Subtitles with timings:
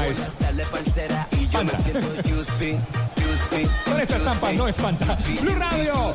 [0.00, 0.26] a eso.
[4.00, 5.18] Esta estampa no espanta.
[5.42, 6.14] Blue Radio,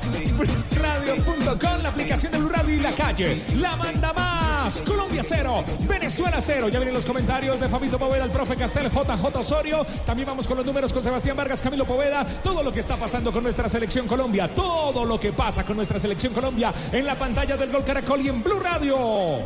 [0.76, 3.44] Radio.com, la aplicación de Blue Radio y la calle.
[3.58, 4.82] La manda más.
[4.82, 6.68] Colombia cero, Venezuela cero.
[6.68, 9.86] Ya vienen los comentarios de Fabito Poveda, el profe Castel, JJ Osorio.
[10.04, 12.26] También vamos con los números con Sebastián Vargas, Camilo Poveda.
[12.42, 14.48] Todo lo que está pasando con nuestra selección Colombia.
[14.48, 18.30] Todo lo que pasa con nuestra selección Colombia en la pantalla del Gol Caracol y
[18.30, 19.42] en Blue Radio.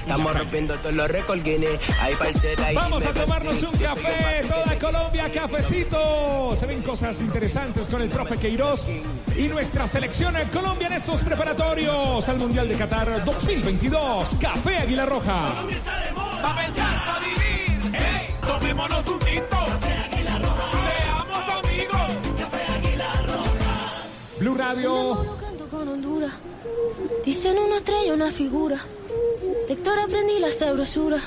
[0.00, 1.42] Estamos rompiendo todos los récords
[2.74, 6.56] Vamos a tomarnos un café, toda Colombia, cafecito.
[6.56, 8.86] Se cosas interesantes con el profe Queiroz
[9.36, 14.36] y nuestra selección en Colombia en estos preparatorios al Mundial de Qatar 2022.
[14.40, 15.54] Café Águila Roja.
[16.42, 17.94] Pa' pensar, pa' vivir.
[17.94, 18.34] ¡Ey!
[18.46, 19.56] Tomémonos un tinto.
[20.90, 22.12] Seamos amigos.
[24.38, 25.24] Blue Radio.
[25.24, 26.32] Lo canto con Honduras.
[27.24, 28.84] Dicen una estrella, una figura.
[29.66, 31.20] De Héctor aprendí la sabrosura.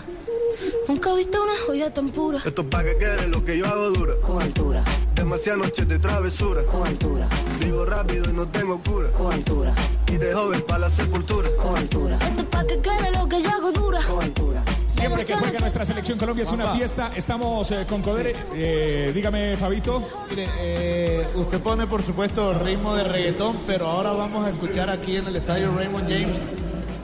[0.88, 2.42] Nunca he visto una joya tan pura.
[2.46, 4.14] Esto es pa' que quede lo que yo hago dura.
[4.22, 4.84] Con altura,
[5.22, 6.64] Demasiadas noches de travesura.
[6.66, 7.28] con altura,
[7.60, 9.12] Vivo rápido y no tengo cura.
[9.12, 9.72] con altura,
[10.08, 11.48] Y de joven para la sepultura.
[11.62, 12.18] con altura.
[12.28, 14.02] Esto es pa' que quede lo que yo hago dura.
[14.02, 14.64] Con altura.
[14.88, 17.12] Siempre que juega nuestra selección Colombia es una fiesta.
[17.16, 18.36] Estamos eh, con Codere.
[18.56, 20.04] Eh, dígame, Fabito.
[20.32, 25.18] Mire, eh, usted pone por supuesto ritmo de reggaetón, pero ahora vamos a escuchar aquí
[25.18, 26.38] en el estadio Raymond James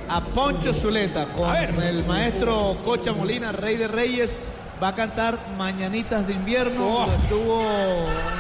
[0.10, 1.76] a Poncho Zuleta con A ver.
[1.84, 4.36] el maestro Cocha Molina, Rey de Reyes.
[4.82, 6.86] Va a cantar Mañanitas de Invierno.
[6.86, 7.12] Oh.
[7.12, 7.64] Estuvo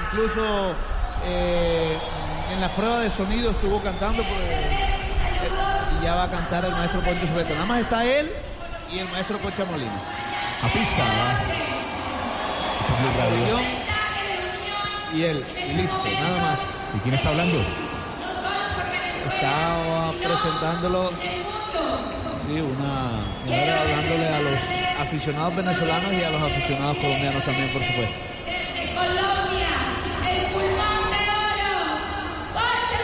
[0.05, 0.73] incluso
[1.25, 1.97] eh,
[2.53, 4.21] en la prueba de sonido, estuvo cantando.
[4.23, 4.87] pues, eh,
[5.99, 7.53] y ya va a cantar el maestro Poncho Zuleta.
[7.53, 8.31] Nada más está él
[8.91, 9.99] y el maestro Cocha Molina.
[10.61, 11.03] A pista.
[12.97, 13.63] Acordeón
[15.13, 16.59] Y él, y listo, nada más.
[16.95, 17.57] ¿Y quién está hablando?
[19.33, 21.11] Estaba presentándolo,
[22.47, 23.11] sí, una
[23.45, 24.59] mujer hablándole a los
[24.99, 28.15] aficionados venezolanos y a los aficionados colombianos también, por supuesto.
[28.95, 29.75] Colombia,
[30.29, 31.75] el pulmón de oro.
[32.53, 33.03] Poncho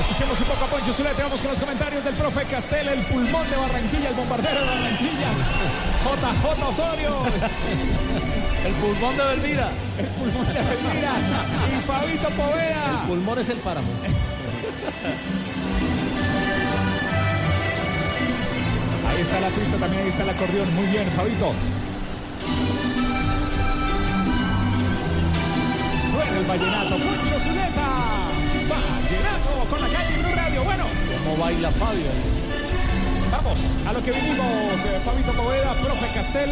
[0.00, 1.22] Escuchemos un poco a Poncho Zuleta.
[1.24, 5.30] Vamos con los comentarios del profe Castel, el pulmón de Barranquilla, el bombardero de Barranquilla.
[6.06, 7.22] JJ Osorio,
[8.64, 9.68] El pulmón de Belmira.
[9.98, 11.12] el pulmón de Belmira.
[11.72, 13.04] Y Fabito Poveda.
[13.06, 13.88] Pulmón es el páramo.
[19.08, 20.74] Ahí está la pista, también ahí está el acordeón.
[20.74, 21.52] Muy bien, Fabito.
[26.10, 26.90] Suena el vallenato.
[26.96, 27.88] Poncho Zuleta.
[28.68, 30.64] Vallenato con la calle Blue Radio.
[30.64, 30.84] Bueno,
[31.24, 32.10] ¿Cómo baila Fabio?
[33.30, 34.46] vamos a lo que vinimos.
[34.86, 36.50] eh, Fabito Poveda, profe Castel,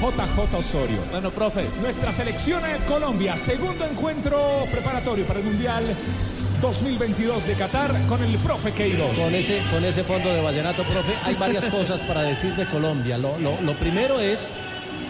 [0.00, 0.98] JJ Osorio.
[1.10, 4.38] Bueno, profe, Nuestra selección en Colombia, segundo encuentro
[4.70, 5.84] preparatorio para el Mundial
[6.62, 9.16] 2022 de Qatar con el profe Queiroz.
[9.18, 13.18] Con ese, con ese fondo de vallenato, profe, hay varias cosas para decir de Colombia.
[13.18, 14.48] Lo, lo- lo primero es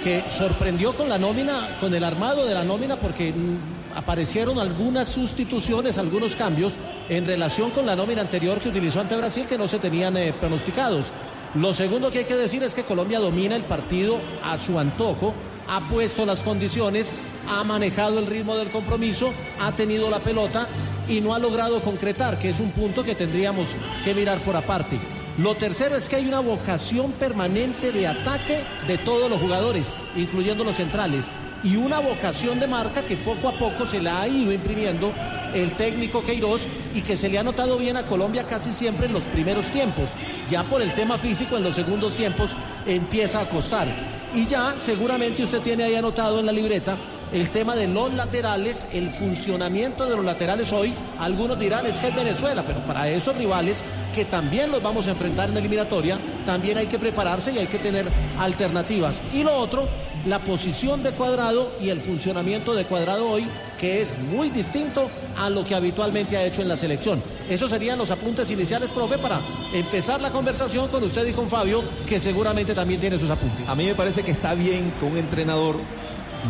[0.02, 5.08] que sorprendió con la nómina, con el armado de la nómina, porque mm, aparecieron algunas
[5.08, 6.72] sustituciones, algunos cambios
[7.10, 10.32] en relación con la nómina anterior que utilizó ante Brasil que no se tenían eh,
[10.32, 11.06] pronosticados.
[11.54, 15.34] Lo segundo que hay que decir es que Colombia domina el partido a su antojo,
[15.69, 17.08] ha puesto las condiciones,
[17.50, 19.30] ha manejado el ritmo del compromiso,
[19.60, 20.66] ha tenido la pelota
[21.12, 23.69] y no ha logrado concretar, que es un punto que tendríamos
[24.03, 24.99] que mirar por aparte.
[25.37, 29.87] Lo tercero es que hay una vocación permanente de ataque de todos los jugadores,
[30.17, 31.25] incluyendo los centrales,
[31.62, 35.12] y una vocación de marca que poco a poco se la ha ido imprimiendo
[35.55, 36.62] el técnico Queiroz
[36.95, 40.09] y que se le ha notado bien a Colombia casi siempre en los primeros tiempos.
[40.50, 42.50] Ya por el tema físico en los segundos tiempos
[42.87, 43.87] empieza a costar.
[44.35, 46.97] Y ya seguramente usted tiene ahí anotado en la libreta
[47.32, 50.93] el tema de los laterales, el funcionamiento de los laterales hoy.
[51.19, 53.79] Algunos dirán es que es Venezuela, pero para esos rivales
[54.14, 57.79] que también los vamos a enfrentar en eliminatoria, también hay que prepararse y hay que
[57.79, 58.06] tener
[58.38, 59.23] alternativas.
[59.32, 59.88] Y lo otro,
[60.26, 63.46] la posición de cuadrado y el funcionamiento de cuadrado hoy,
[63.81, 65.08] que es muy distinto
[65.38, 67.23] a lo que habitualmente ha hecho en la selección.
[67.49, 69.40] Esos serían los apuntes iniciales, profe, para
[69.73, 73.67] empezar la conversación con usted y con Fabio, que seguramente también tiene sus apuntes.
[73.67, 75.76] A mí me parece que está bien que un entrenador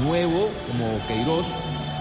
[0.05, 1.47] nuevo como Queiroz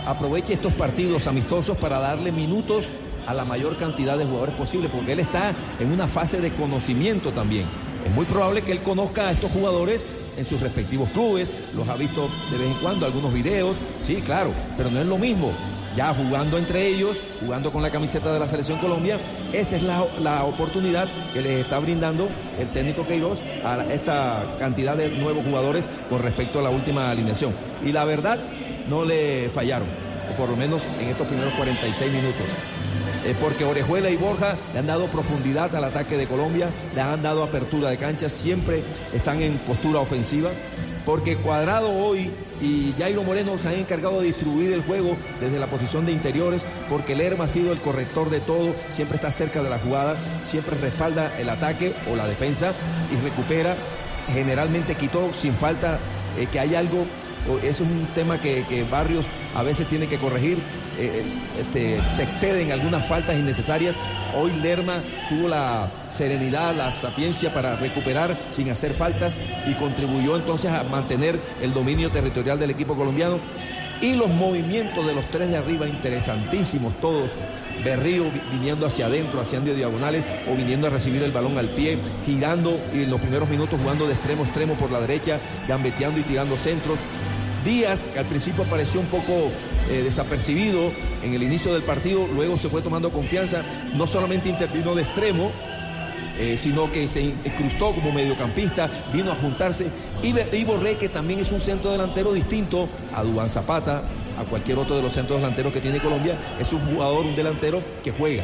[0.05, 2.85] aproveche estos partidos amistosos para darle minutos
[3.27, 7.31] a la mayor cantidad de jugadores posible, porque él está en una fase de conocimiento
[7.31, 7.65] también.
[8.05, 10.07] Es muy probable que él conozca a estos jugadores
[10.37, 14.51] en sus respectivos clubes, los ha visto de vez en cuando, algunos videos, sí, claro,
[14.75, 15.51] pero no es lo mismo.
[15.95, 19.17] Ya jugando entre ellos, jugando con la camiseta de la Selección Colombia,
[19.51, 22.29] esa es la, la oportunidad que les está brindando
[22.59, 27.53] el técnico Queiroz a esta cantidad de nuevos jugadores con respecto a la última alineación.
[27.83, 28.39] Y la verdad,
[28.89, 29.87] no le fallaron,
[30.37, 32.45] por lo menos en estos primeros 46 minutos.
[33.25, 37.21] Eh, porque Orejuela y Borja le han dado profundidad al ataque de Colombia, le han
[37.21, 38.81] dado apertura de cancha, siempre
[39.13, 40.49] están en postura ofensiva.
[41.05, 45.65] Porque Cuadrado hoy y Jairo Moreno se han encargado de distribuir el juego desde la
[45.65, 49.69] posición de interiores, porque Lerma ha sido el corrector de todo, siempre está cerca de
[49.69, 50.15] la jugada,
[50.49, 52.73] siempre respalda el ataque o la defensa
[53.11, 53.75] y recupera.
[54.33, 55.99] Generalmente quitó sin falta
[56.37, 57.05] eh, que hay algo,
[57.63, 59.25] eso es un tema que, que Barrios
[59.55, 60.59] a veces tiene que corregir.
[61.05, 61.23] Eh,
[61.59, 63.95] este, se exceden algunas faltas innecesarias.
[64.35, 70.71] Hoy Lerma tuvo la serenidad, la sapiencia para recuperar sin hacer faltas y contribuyó entonces
[70.71, 73.39] a mantener el dominio territorial del equipo colombiano.
[74.01, 77.29] Y los movimientos de los tres de arriba, interesantísimos todos.
[77.85, 81.97] Berrío vi- viniendo hacia adentro, haciendo diagonales o viniendo a recibir el balón al pie,
[82.25, 86.19] girando y en los primeros minutos jugando de extremo a extremo por la derecha, gambeteando
[86.19, 86.99] y tirando centros.
[87.63, 89.51] Díaz, que al principio pareció un poco
[89.89, 90.91] eh, desapercibido
[91.23, 93.61] en el inicio del partido, luego se fue tomando confianza,
[93.95, 95.51] no solamente intervino de extremo,
[96.39, 99.87] eh, sino que se incrustó como mediocampista, vino a juntarse.
[100.23, 104.01] Y, y Borré, que también es un centro delantero distinto a Dubán Zapata,
[104.39, 107.83] a cualquier otro de los centros delanteros que tiene Colombia, es un jugador, un delantero
[108.03, 108.43] que juega,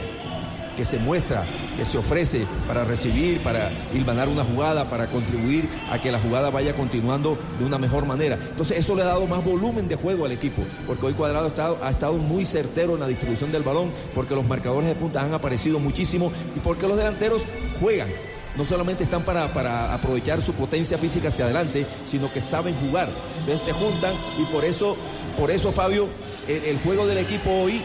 [0.77, 1.43] que se muestra,
[1.75, 6.51] que se ofrece para recibir, para hilvanar una jugada, para contribuir a que la jugada
[6.51, 8.35] vaya continuando de una mejor manera.
[8.35, 11.51] Entonces eso le ha dado más volumen de juego al equipo, porque hoy Cuadrado
[11.81, 15.33] ha estado, muy certero en la distribución del balón, porque los marcadores de punta han
[15.33, 17.41] aparecido muchísimo y porque los delanteros
[17.81, 18.07] juegan.
[18.55, 23.07] No solamente están para, para aprovechar su potencia física hacia adelante, sino que saben jugar.
[23.39, 24.95] Entonces se juntan y por eso,
[25.37, 26.07] por eso Fabio,
[26.47, 27.81] el, juego del equipo hoy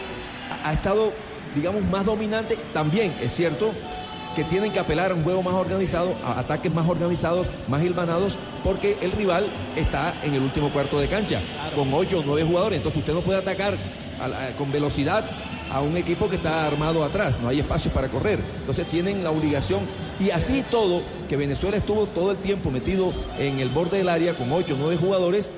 [0.63, 1.11] ha estado
[1.55, 3.71] digamos, más dominante, también es cierto
[4.35, 8.35] que tienen que apelar a un juego más organizado, a ataques más organizados, más hilvanados,
[8.63, 9.45] porque el rival
[9.75, 11.39] está en el último cuarto de cancha,
[11.75, 12.77] con ocho o nueve jugadores.
[12.77, 13.75] Entonces usted no puede atacar
[14.19, 15.23] a la- con velocidad
[15.71, 18.39] a un equipo que está armado atrás, no hay espacio para correr.
[18.59, 19.81] Entonces tienen la obligación,
[20.19, 24.33] y así todo, que Venezuela estuvo todo el tiempo metido en el borde del área
[24.33, 25.51] con ocho o nueve jugadores,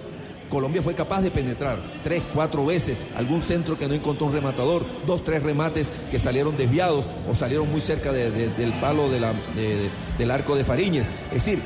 [0.50, 4.86] Colombia fue capaz de penetrar tres, cuatro veces algún centro que no encontró un rematador,
[5.06, 10.32] dos, tres remates que salieron desviados o salieron muy cerca de- de- del palo del
[10.32, 11.08] arco de Fariñez.
[11.28, 11.60] Es decir,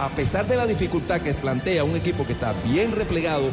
[0.00, 3.44] a pesar de la dificultad que plantea un equipo que está bien replegado,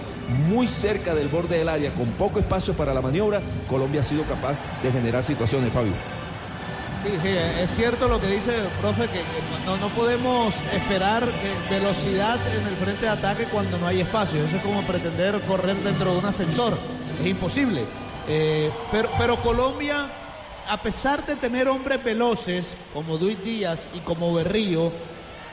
[0.50, 4.24] muy cerca del borde del área, con poco espacio para la maniobra, Colombia ha sido
[4.24, 5.94] capaz de generar situaciones, Fabio.
[7.04, 9.22] Sí, sí, es cierto lo que dice el profe, que,
[9.66, 11.30] no, no podemos esperar eh,
[11.68, 14.44] velocidad en el frente de ataque cuando no hay espacio.
[14.44, 16.78] Eso es como pretender correr dentro de un ascensor.
[17.20, 17.86] Es imposible.
[18.28, 20.06] Eh, pero, pero Colombia,
[20.70, 24.92] a pesar de tener hombres veloces como Duit Díaz y como Berrío,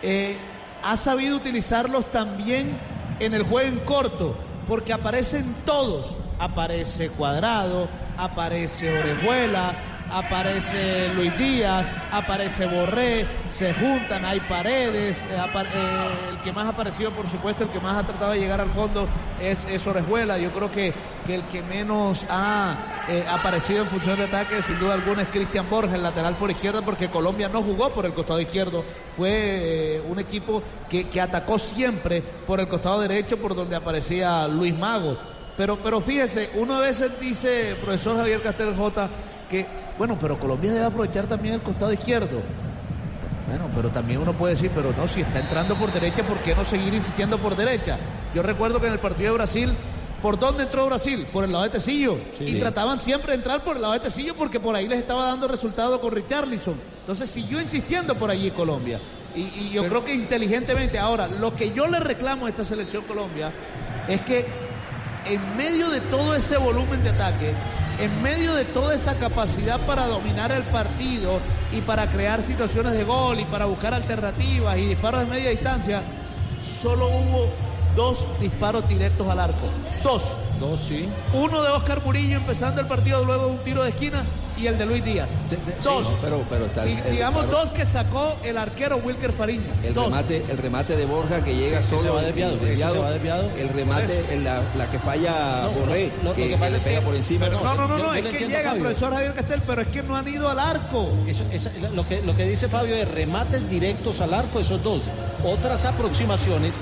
[0.03, 0.37] eh,
[0.85, 2.77] ha sabido utilizarlos también
[3.21, 4.37] en el juego en corto,
[4.67, 6.13] porque aparecen todos.
[6.39, 9.75] Aparece Cuadrado, aparece Orejuela,
[10.11, 16.71] aparece Luis Díaz, aparece Borré, se juntan, hay paredes, eh, eh, el que más ha
[16.71, 19.07] aparecido, por supuesto, el que más ha tratado de llegar al fondo
[19.41, 20.39] es, es Orejuela.
[20.39, 20.93] Yo creo que,
[21.27, 22.77] que el que menos ha
[23.09, 26.51] eh, aparecido en función de ataque, sin duda alguna, es Cristian Borja, el lateral por
[26.51, 28.85] izquierda, porque Colombia no jugó por el costado izquierdo.
[29.17, 34.77] Fue un equipo que, que atacó siempre por el costado derecho, por donde aparecía Luis
[34.77, 35.17] Mago.
[35.57, 39.11] Pero, pero fíjese, uno a veces dice, profesor Javier Castel J,
[39.49, 42.41] que, bueno, pero Colombia debe aprovechar también el costado izquierdo.
[43.47, 46.55] Bueno, pero también uno puede decir, pero no, si está entrando por derecha, ¿por qué
[46.55, 47.99] no seguir insistiendo por derecha?
[48.35, 49.75] Yo recuerdo que en el partido de Brasil,
[50.21, 51.27] ¿por dónde entró Brasil?
[51.33, 52.19] Por el lado de Tecillo.
[52.41, 55.25] Y trataban siempre de entrar por el lado de Tecillo porque por ahí les estaba
[55.25, 56.75] dando resultado con Richarlison.
[57.01, 59.01] Entonces siguió insistiendo por allí Colombia.
[59.35, 60.99] Y, y yo creo que inteligentemente.
[60.99, 63.51] Ahora, lo que yo le reclamo a esta selección Colombia
[64.09, 64.45] es que
[65.25, 67.53] en medio de todo ese volumen de ataque,
[68.01, 71.41] en medio de toda esa capacidad para dominar el partido
[71.73, 76.03] y para crear situaciones de gol y para buscar alternativas y disparos de media distancia,
[76.81, 77.49] solo hubo
[77.97, 79.67] dos disparos directos al arco.
[80.03, 80.37] Dos.
[80.61, 81.09] Dos, sí.
[81.33, 84.25] Uno de Oscar Murillo empezando el partido luego de un tiro de esquina
[84.61, 85.29] y el de Luis Díaz.
[85.85, 86.07] Dos.
[86.09, 89.63] Sí, pero, pero está Y- el- digamos dos que sacó el arquero Wilker Fariña.
[89.85, 90.07] El dos.
[90.07, 93.49] remate, el remate de Borja que llega solo se va desviado, ese se va desviado.
[93.59, 96.77] El remate, en la, la que falla No, Borré, lo- lo que, que pasa le
[96.79, 97.49] es pega que- por encima.
[97.49, 98.83] No, no, no, yo- no, yo es lo que llega, Fabio.
[98.85, 101.09] profesor Javier Castel, pero es que no han ido al arco.
[101.27, 101.45] Eso-
[101.95, 105.03] lo, que, lo que dice Fabio es remates directos al arco, esos dos.
[105.45, 106.75] Otras aproximaciones,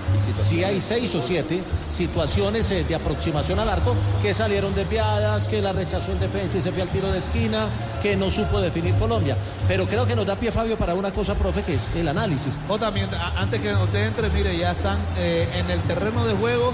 [0.48, 1.62] si hay seis o siete
[1.94, 6.62] situaciones eh, de aproximación al arco que salieron desviadas, que la rechazó el defensa y
[6.62, 7.65] se fue al tiro de esquina,
[8.02, 9.36] que no supo definir Colombia.
[9.68, 12.54] Pero creo que nos da pie Fabio para una cosa, profe, que es el análisis.
[12.68, 16.34] O también, a- antes que usted entre, mire, ya están eh, en el terreno de
[16.34, 16.72] juego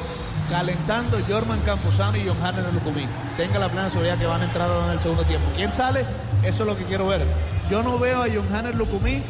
[0.50, 3.06] calentando Jorman Camposano y John Hanner Lucumí.
[3.36, 5.46] Tenga la plena seguridad que van a entrar ahora en el segundo tiempo.
[5.56, 6.00] ¿Quién sale?
[6.42, 7.22] Eso es lo que quiero ver.
[7.70, 9.22] Yo no veo a John Hanner Lucumí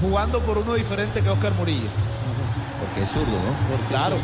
[0.00, 1.88] jugando por uno diferente que Oscar Murillo.
[2.80, 3.88] Porque es zurdo, ¿no?
[3.88, 4.16] Claro.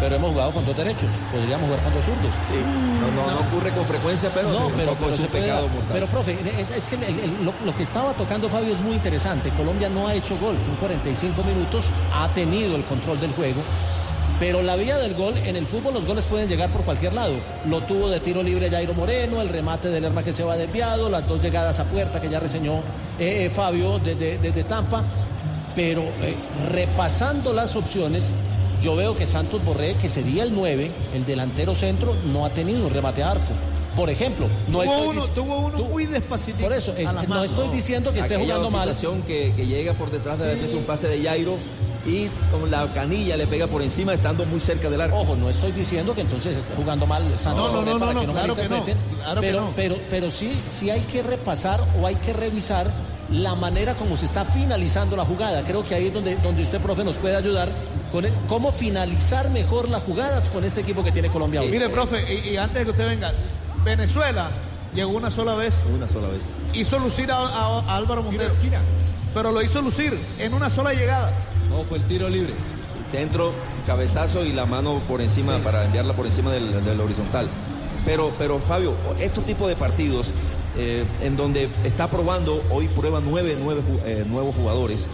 [0.00, 2.30] Pero hemos jugado con dos derechos, podríamos jugar con dos zurdos.
[2.48, 2.54] Sí.
[3.00, 5.52] No, no, no ocurre con frecuencia, pero, No, pero, pero se puede.
[5.92, 8.94] Pero, profe, es, es que el- el- lo, lo que estaba tocando Fabio es muy
[8.94, 9.50] interesante.
[9.50, 13.60] Colombia no ha hecho gol, son 45 minutos, ha tenido el control del juego.
[14.40, 17.34] Pero la vía del gol, en el fútbol los goles pueden llegar por cualquier lado.
[17.68, 21.08] Lo tuvo de tiro libre Jairo Moreno, el remate del Lerma que se va desviado,
[21.08, 22.74] las dos llegadas a puerta que ya reseñó
[23.20, 25.02] eh, eh, Fabio desde, desde Tampa.
[25.76, 26.34] Pero eh,
[26.72, 28.32] repasando las opciones,
[28.84, 32.86] yo veo que Santos Borré, que sería el 9, el delantero centro, no ha tenido
[32.86, 33.52] un remate a arco.
[33.96, 36.58] Por ejemplo, no tuvo, estoy uno, tuvo uno tú- muy despacito.
[36.58, 38.88] Por eso, es- no estoy diciendo que esté jugando mal.
[38.94, 40.74] situación Que, que llega por detrás de Sí.
[40.76, 41.56] un pase de Jairo
[42.06, 45.16] y con la canilla le pega por encima estando muy cerca del arco.
[45.16, 48.12] Ojo, no estoy diciendo que entonces esté jugando mal Santos No, no, Borré no, para
[48.12, 48.62] no, que no, claro que
[49.40, 52.90] pero, pero, pero sí, sí hay que repasar o hay que revisar
[53.30, 55.62] la manera como se está finalizando la jugada.
[55.62, 57.68] Creo que ahí es donde, donde usted, profe, nos puede ayudar
[58.14, 61.66] con el- cómo finalizar mejor las jugadas con este equipo que tiene Colombia hoy.
[61.68, 63.32] Mire, profe, y, y antes de que usted venga,
[63.84, 64.50] Venezuela
[64.94, 66.44] llegó una sola vez, Una sola vez.
[66.74, 68.78] hizo lucir a, a- a Álvaro Montero, esquina.
[69.34, 71.32] pero lo hizo lucir en una sola llegada.
[71.70, 72.52] No, fue el tiro libre.
[73.10, 73.52] Centro,
[73.84, 77.48] cabezazo y la mano por encima para enviarla por encima del, del horizontal.
[78.04, 80.28] Pero, pero Fabio, estos tipos de partidos
[80.78, 83.56] eh, en donde está probando, hoy prueba nueve,
[84.04, 85.08] eh, nuevos jugadores.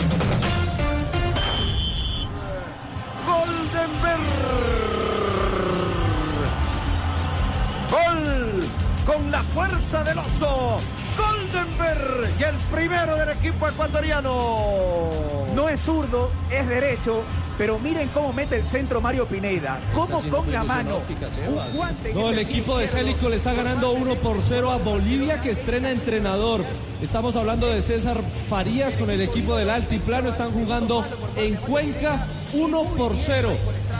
[9.11, 10.79] Con la fuerza del oso.
[11.19, 15.11] Goldenberg y el primero del equipo ecuatoriano.
[15.55, 17.23] No es zurdo, es derecho,
[17.59, 19.81] pero miren cómo mete el centro Mario Pineda.
[19.95, 20.99] Cómo con la mano.
[20.99, 22.87] óptica, un guante No, el equipo de.
[22.87, 26.65] Célico le está ganando 1 por 0 a Bolivia que estrena entrenador.
[27.03, 30.29] Estamos hablando de César Farías con el equipo del Altiplano.
[30.29, 31.05] Están jugando
[31.37, 33.51] en Cuenca 1 por 0.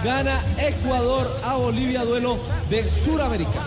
[0.05, 2.39] Gana Ecuador a Bolivia, duelo
[2.71, 3.61] de Suramérica.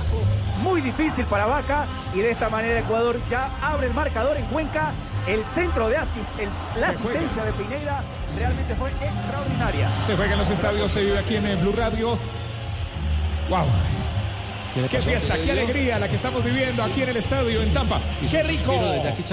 [0.64, 4.92] Muy difícil para Vaca y de esta manera Ecuador ya abre el marcador en Cuenca.
[5.28, 6.50] El centro de asi- el-
[6.82, 7.20] la Se juega.
[7.20, 8.04] asistencia de Pineda
[8.38, 9.90] realmente fue extraordinaria.
[10.06, 12.18] Se juega en los estadios, se vive aquí en eh, Blue Radio.
[13.50, 13.66] ¡Wow!
[14.90, 18.00] ¡Qué fiesta, qué alegría la que estamos viviendo aquí en el estadio en Tampa!
[18.30, 18.74] ¡Qué rico!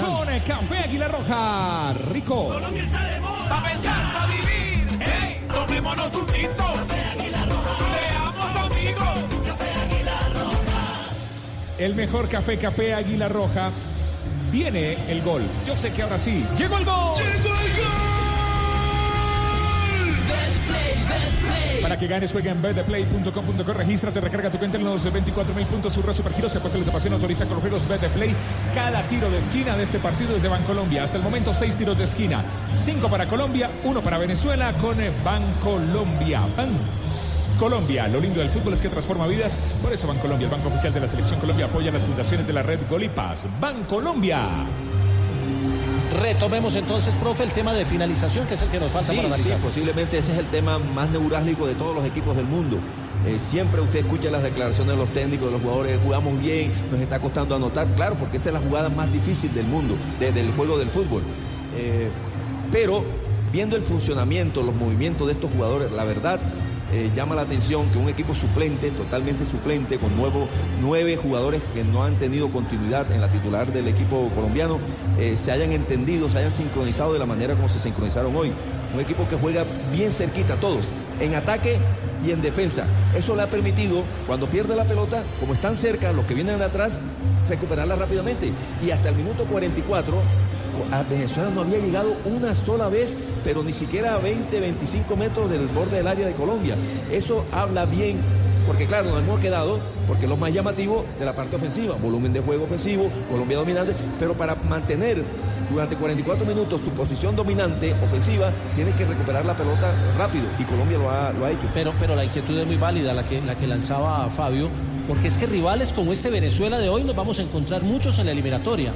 [0.05, 1.93] Con el café Águila Roja.
[2.11, 2.49] ¡Rico!
[2.49, 3.49] Colombia está de moda.
[3.49, 5.01] Pa' pensar, pa' vivir.
[5.01, 5.41] ¡Ey!
[5.51, 6.63] Tomémonos un tinto.
[11.81, 13.71] El mejor café, café Águila Roja.
[14.51, 15.41] Viene el gol.
[15.65, 16.45] Yo sé que ahora sí.
[16.55, 17.15] ¡Llegó el gol!
[17.17, 18.21] ¡Llegó el gol!
[21.81, 23.73] Para que ganes, juega en betplay.com.co.
[23.73, 25.93] Regístrate, recarga tu cuenta en los 24 mil puntos.
[25.93, 28.35] Surra Supergiros, apuesta de pasión, autoriza con los juegos Betplay.
[28.75, 31.03] Cada tiro de esquina de este partido es de Bancolombia.
[31.03, 32.43] Hasta el momento, seis tiros de esquina.
[32.75, 36.41] Cinco para Colombia, uno para Venezuela con Bancolombia.
[36.55, 36.69] Ban
[37.65, 39.55] Colombia, lo lindo del fútbol es que transforma vidas.
[39.83, 42.63] Por eso Bancolombia, el banco oficial de la Selección Colombia, apoya las fundaciones de la
[42.63, 43.45] red Golipas.
[43.59, 44.39] Bancolombia.
[46.23, 49.27] Retomemos entonces, profe, el tema de finalización, que es el que nos falta Sí, para
[49.27, 49.57] sí, analizar.
[49.59, 52.77] posiblemente ese es el tema más neurálgico de todos los equipos del mundo.
[53.27, 56.99] Eh, siempre usted escucha las declaraciones de los técnicos, de los jugadores, jugamos bien, nos
[56.99, 60.51] está costando anotar, claro, porque esa es la jugada más difícil del mundo, de- del
[60.53, 61.21] juego del fútbol.
[61.77, 62.09] Eh,
[62.71, 63.03] pero
[63.53, 66.39] viendo el funcionamiento, los movimientos de estos jugadores, la verdad
[66.93, 70.47] eh, llama la atención que un equipo suplente, totalmente suplente, con nuevo,
[70.81, 74.79] nueve jugadores que no han tenido continuidad en la titular del equipo colombiano,
[75.17, 78.51] eh, se hayan entendido, se hayan sincronizado de la manera como se sincronizaron hoy.
[78.93, 80.83] Un equipo que juega bien cerquita a todos,
[81.19, 81.77] en ataque
[82.25, 82.85] y en defensa.
[83.15, 86.65] Eso le ha permitido, cuando pierde la pelota, como están cerca, los que vienen de
[86.65, 86.99] atrás,
[87.49, 88.51] recuperarla rápidamente.
[88.85, 90.15] Y hasta el minuto 44,
[90.91, 95.49] a Venezuela no había llegado una sola vez, pero ni siquiera a 20, 25 metros
[95.49, 96.75] del borde del área de Colombia.
[97.11, 98.19] Eso habla bien
[98.67, 102.41] porque claro, nos hemos quedado, porque lo más llamativo de la parte ofensiva, volumen de
[102.41, 105.23] juego ofensivo, Colombia dominante, pero para mantener
[105.71, 110.97] durante 44 minutos tu posición dominante ofensiva, tienes que recuperar la pelota rápido y Colombia
[110.97, 111.61] lo ha, lo ha hecho.
[111.73, 114.69] Pero, pero la inquietud es muy válida, la que, la que lanzaba Fabio,
[115.07, 118.27] porque es que rivales como este Venezuela de hoy nos vamos a encontrar muchos en
[118.27, 118.91] la eliminatoria.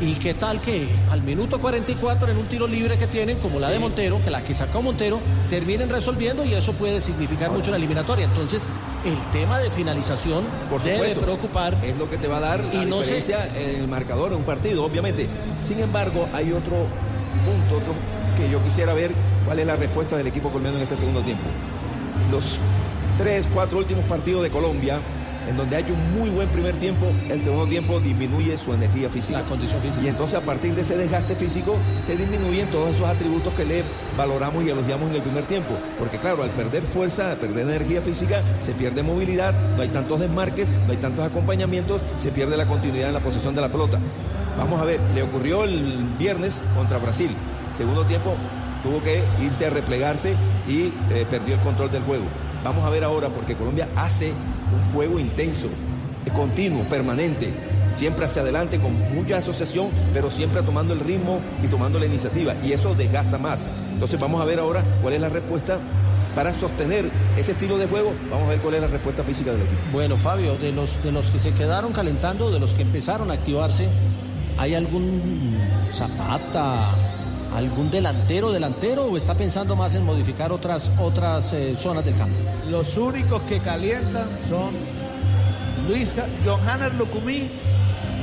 [0.00, 3.68] ¿Y qué tal que al minuto 44 en un tiro libre que tienen, como la
[3.68, 5.18] de Montero, que la que sacó Montero,
[5.50, 8.24] terminen resolviendo y eso puede significar mucho en la eliminatoria?
[8.26, 8.62] Entonces,
[9.04, 11.76] el tema de finalización Por debe preocupar.
[11.84, 14.30] Es lo que te va a dar la Y no sé- diferencia en el marcador
[14.32, 15.26] en un partido, obviamente.
[15.56, 16.76] Sin embargo, hay otro
[17.44, 17.92] punto otro
[18.36, 19.10] que yo quisiera ver
[19.46, 21.42] cuál es la respuesta del equipo colombiano en este segundo tiempo.
[22.30, 22.56] Los
[23.18, 25.00] tres, cuatro últimos partidos de Colombia,
[25.48, 29.08] en donde ha hecho un muy buen primer tiempo, el segundo tiempo disminuye su energía
[29.08, 29.40] física.
[29.40, 30.04] La condición física.
[30.04, 33.82] Y entonces a partir de ese desgaste físico se disminuyen todos esos atributos que le
[34.16, 35.74] valoramos y elogiamos en el primer tiempo.
[35.98, 40.20] Porque claro, al perder fuerza, al perder energía física, se pierde movilidad, no hay tantos
[40.20, 43.98] desmarques, no hay tantos acompañamientos, se pierde la continuidad en la posesión de la pelota.
[44.58, 47.30] Vamos a ver, le ocurrió el viernes contra Brasil.
[47.76, 48.34] Segundo tiempo
[48.82, 50.34] tuvo que irse a replegarse
[50.68, 52.24] y eh, perdió el control del juego.
[52.64, 54.32] Vamos a ver ahora, porque Colombia hace
[54.72, 55.68] un juego intenso,
[56.34, 57.50] continuo, permanente,
[57.96, 62.54] siempre hacia adelante con mucha asociación, pero siempre tomando el ritmo y tomando la iniciativa.
[62.64, 63.60] Y eso desgasta más.
[63.92, 65.78] Entonces vamos a ver ahora cuál es la respuesta
[66.34, 67.04] para sostener
[67.36, 68.12] ese estilo de juego.
[68.30, 69.80] Vamos a ver cuál es la respuesta física del equipo.
[69.92, 73.34] Bueno, Fabio, de los, de los que se quedaron calentando, de los que empezaron a
[73.34, 73.88] activarse,
[74.58, 75.56] ¿hay algún
[75.94, 76.90] Zapata,
[77.58, 82.34] algún delantero, delantero o está pensando más en modificar otras, otras eh, zonas del campo?
[82.70, 84.70] Los únicos que calientan son
[85.88, 87.48] Luis Johanner Lucumí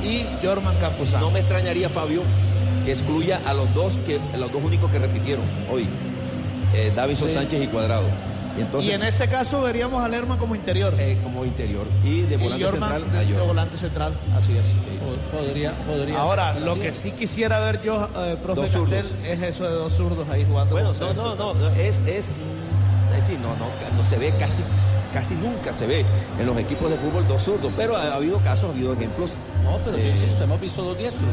[0.02, 1.26] y Jorman Campuzano.
[1.26, 2.22] No me extrañaría, Fabio,
[2.84, 5.86] que excluya a los dos, que, a los dos únicos que repitieron hoy,
[6.74, 7.34] eh, Davison Sí.
[7.34, 8.04] Sánchez y Cuadrado.
[8.56, 10.94] Y, entonces, y en ese caso veríamos a Lerma como interior.
[10.98, 11.86] eh, como interior.
[12.04, 14.66] Y de y volante Jorman central, de, volante central, así es.
[15.32, 16.62] Podría, podría Ahora, ser.
[16.62, 20.28] lo que sí quisiera ver yo, eh, profe Dos Castel, es eso de dos zurdos
[20.30, 20.72] ahí jugando.
[20.74, 22.30] Bueno, no, no, no, no, es, es,
[23.10, 24.62] es decir, no, no, no se ve casi,
[25.12, 26.04] casi nunca se ve
[26.38, 29.30] en los equipos de fútbol dos zurdos, pero ha, ha habido casos, ha habido ejemplos.
[29.66, 31.30] No, pero yo eh, insisto, hemos visto dos diestros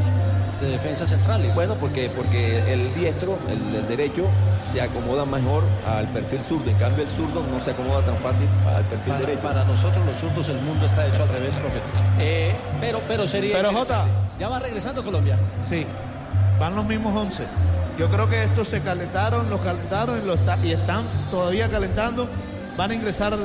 [0.62, 1.54] de defensas centrales.
[1.56, 4.26] Bueno, porque, porque el diestro, el, el derecho,
[4.70, 6.70] se acomoda mejor al perfil zurdo.
[6.70, 9.42] En cambio, el zurdo no se acomoda tan fácil al perfil para, derecho.
[9.42, 11.80] para nosotros los zurdos el mundo está hecho al revés, profe.
[12.20, 13.58] Eh, pero, pero sería...
[13.58, 14.12] Pero, interesante.
[14.40, 15.38] Ya va regresando Colombia.
[15.64, 15.86] Sí,
[16.60, 17.44] van los mismos 11.
[18.00, 22.28] Yo creo que estos se calentaron, los calentaron y, los y están todavía calentando.
[22.76, 23.38] Van a ingresar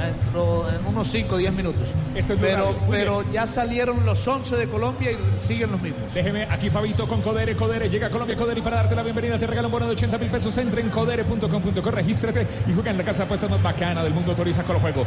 [0.00, 1.88] en unos 5 o 10 minutos.
[2.14, 6.12] Es pero, pero ya salieron los 11 de Colombia y siguen los mismos.
[6.14, 9.38] Déjeme aquí Fabito con Codere, Codere, llega a Colombia Codere y para darte la bienvenida
[9.38, 10.56] te regala un bono de 80 mil pesos.
[10.58, 14.32] Entra en codere.com.co, regístrate y juega en la casa de apuestas más bacana del mundo,
[14.32, 15.04] autoriza con juego.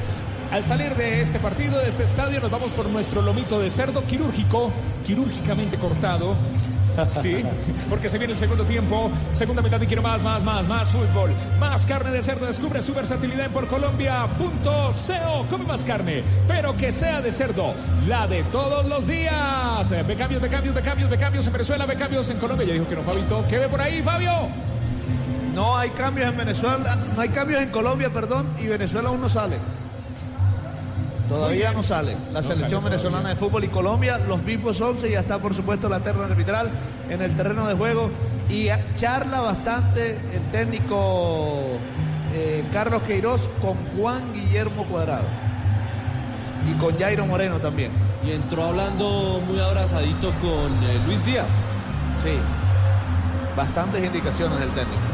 [0.51, 4.03] Al salir de este partido, de este estadio, nos vamos por nuestro lomito de cerdo
[4.05, 4.71] quirúrgico,
[5.05, 6.35] quirúrgicamente cortado.
[7.21, 7.37] Sí,
[7.89, 11.31] porque se viene el segundo tiempo, segunda mitad y quiero más, más, más, más fútbol,
[11.59, 12.45] más carne de cerdo.
[12.45, 15.45] Descubre su versatilidad en porcolombia.co.
[15.49, 17.73] Come más carne, pero que sea de cerdo,
[18.07, 19.91] la de todos los días.
[19.91, 22.67] Eh, Ve cambios, ve cambios, ve cambios, ve cambios en Venezuela, ve cambios en Colombia.
[22.67, 23.45] Ya dijo que no, Fabito.
[23.47, 24.31] ¿Qué ve por ahí, Fabio?
[25.55, 29.27] No hay cambios en Venezuela, no hay cambios en Colombia, perdón, y Venezuela aún no
[29.29, 29.57] sale.
[31.31, 35.09] Todavía no sale la No selección sale venezolana de fútbol y Colombia, los mismos 11,
[35.09, 36.69] ya está por supuesto la terna arbitral
[37.09, 38.09] en el terreno de juego
[38.49, 38.67] y
[38.97, 41.77] charla bastante el técnico
[42.33, 45.23] eh, Carlos Queiroz con Juan Guillermo Cuadrado
[46.69, 47.91] y con Jairo Moreno también.
[48.25, 51.47] Y entró hablando muy abrazadito con eh, Luis Díaz.
[52.21, 52.33] Sí,
[53.55, 55.10] bastantes indicaciones del técnico.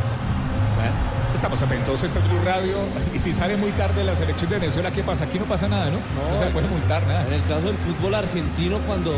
[1.38, 2.78] Estamos atentos, este es Blue Radio.
[3.14, 5.26] Y si sale muy tarde la selección de Venezuela, ¿qué pasa?
[5.26, 5.98] Aquí no pasa nada, ¿no?
[5.98, 7.28] No, se le puede multar nada.
[7.28, 9.14] En el caso del fútbol argentino, cuando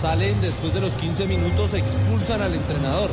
[0.00, 3.10] salen después de los 15 minutos, expulsan al entrenador.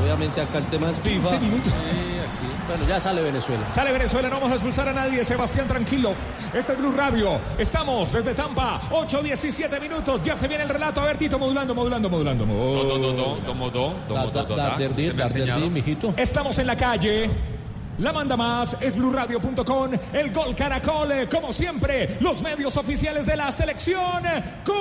[0.00, 1.28] Obviamente acá el tema es FIFA.
[1.28, 1.72] 15 minutos.
[2.00, 2.68] Sí, aquí.
[2.68, 3.72] Bueno, ya sale Venezuela.
[3.72, 5.24] Sale Venezuela, no vamos a expulsar a nadie.
[5.24, 6.14] Sebastián, tranquilo.
[6.54, 7.40] Este es Blue Radio.
[7.58, 10.22] Estamos desde Tampa, 8-17 minutos.
[10.22, 11.00] Ya se viene el relato.
[11.00, 12.46] A ver, Tito, modulando, modulando, modulando.
[12.46, 14.76] Do, do, do, do, domo, do, domo, do, do, da.
[14.78, 15.68] Se me ha enseñado.
[15.68, 16.14] mijito.
[16.16, 17.57] Estamos en la calle.
[17.98, 23.50] La manda más es blurradio.com, el gol caracol, como siempre, los medios oficiales de la
[23.50, 24.22] selección
[24.64, 24.78] Colombia.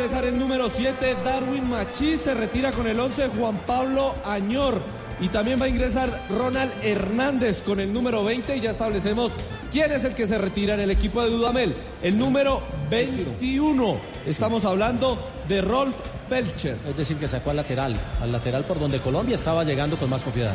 [0.00, 2.22] Ingresar el número 7, Darwin Machís.
[2.22, 4.80] Se retira con el 11, Juan Pablo Añor.
[5.20, 9.30] Y también va a ingresar Ronald Hernández con el número 20 y ya establecemos
[9.70, 11.74] quién es el que se retira en el equipo de Dudamel.
[12.02, 14.00] El número 21.
[14.24, 15.96] Estamos hablando de Rolf
[16.30, 16.78] Felcher.
[16.88, 20.22] Es decir, que sacó al lateral, al lateral por donde Colombia estaba llegando con más
[20.22, 20.54] propiedad.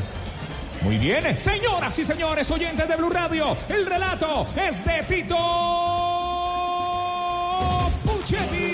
[0.81, 5.37] Muy bien, señoras y señores, oyentes de Blue Radio, el relato es de Tito
[8.03, 8.64] Puchetti.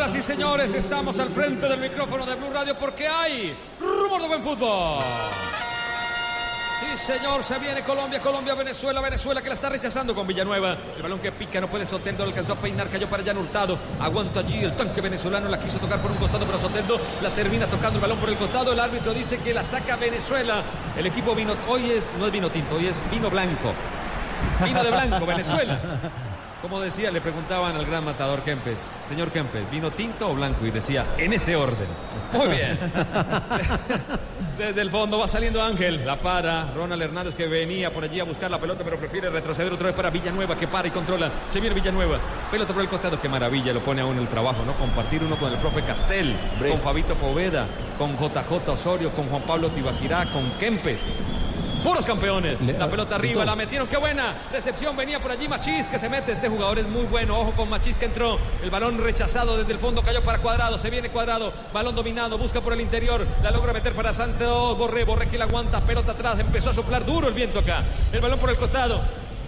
[0.00, 4.28] Señoras y señores, estamos al frente del micrófono de Blue Radio porque hay rumor de
[4.28, 5.04] buen fútbol.
[6.80, 10.74] Sí, señor, se viene Colombia, Colombia, Venezuela, Venezuela que la está rechazando con Villanueva.
[10.96, 13.78] El balón que pica, no puede Soteldo, alcanzó a peinar, cayó para Jan Hurtado.
[14.00, 17.66] Aguanta allí el tanque venezolano, la quiso tocar por un costado, pero Soteldo la termina
[17.66, 18.72] tocando el balón por el costado.
[18.72, 20.62] El árbitro dice que la saca Venezuela.
[20.96, 23.74] El equipo vino, hoy es, no es vino tinto, hoy es vino blanco.
[24.64, 25.78] Vino de blanco, Venezuela.
[26.62, 28.76] Como decía, le preguntaban al gran matador Kempes,
[29.08, 30.66] señor Kempes, ¿vino tinto o blanco?
[30.66, 31.88] Y decía, en ese orden.
[32.34, 32.78] Muy bien.
[34.58, 36.70] Desde el fondo va saliendo Ángel, la para.
[36.74, 39.96] Ronald Hernández que venía por allí a buscar la pelota, pero prefiere retroceder otra vez
[39.96, 41.32] para Villanueva, que para y controla.
[41.48, 42.18] Se viene Villanueva.
[42.50, 44.74] Pelota por el costado, qué maravilla, lo pone aún el trabajo, ¿no?
[44.74, 49.70] Compartir uno con el profe Castel, con Fabito Poveda, con JJ Osorio, con Juan Pablo
[49.70, 51.00] Tibaquirá, con Kempes.
[51.82, 52.56] Puros campeones.
[52.78, 53.88] La pelota arriba, la metieron.
[53.88, 54.96] Qué buena recepción.
[54.96, 56.32] Venía por allí Machís que se mete.
[56.32, 57.38] Este jugador es muy bueno.
[57.38, 58.38] Ojo con Machís que entró.
[58.62, 60.78] El balón rechazado desde el fondo cayó para Cuadrado.
[60.78, 61.52] Se viene Cuadrado.
[61.72, 62.36] Balón dominado.
[62.38, 63.26] Busca por el interior.
[63.42, 65.04] La logra meter para Santos Borré.
[65.04, 65.80] Borré que la aguanta.
[65.80, 66.38] Pelota atrás.
[66.38, 67.84] Empezó a soplar duro el viento acá.
[68.12, 69.00] El balón por el costado.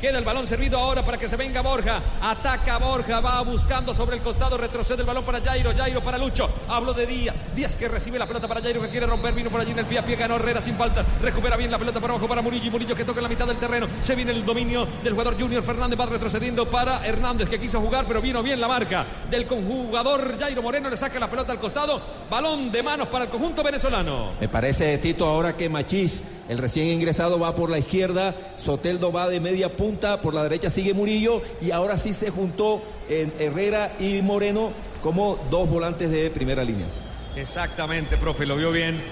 [0.03, 2.03] Queda el balón servido ahora para que se venga Borja.
[2.21, 6.51] Ataca Borja, va buscando sobre el costado, retrocede el balón para Jairo, Jairo para Lucho.
[6.69, 9.61] Hablo de Díaz, Díaz que recibe la pelota para Jairo que quiere romper, vino por
[9.61, 11.05] allí en el pie a pie, ganó Herrera sin falta.
[11.23, 13.47] Recupera bien la pelota para abajo para Murillo y Murillo que toca en la mitad
[13.47, 13.87] del terreno.
[14.03, 18.05] Se viene el dominio del jugador Junior Fernández, va retrocediendo para Hernández que quiso jugar,
[18.05, 20.91] pero vino bien la marca del conjugador Jairo Moreno.
[20.91, 24.33] Le saca la pelota al costado, balón de manos para el conjunto venezolano.
[24.41, 29.29] Me parece, Tito, ahora que Machís, el recién ingresado, va por la izquierda, Soteldo va
[29.29, 33.97] de media punta, por la derecha sigue Murillo y ahora sí se juntó en Herrera
[33.99, 34.71] y Moreno
[35.03, 36.87] como dos volantes de primera línea.
[37.35, 39.03] Exactamente, profe, lo vio bien.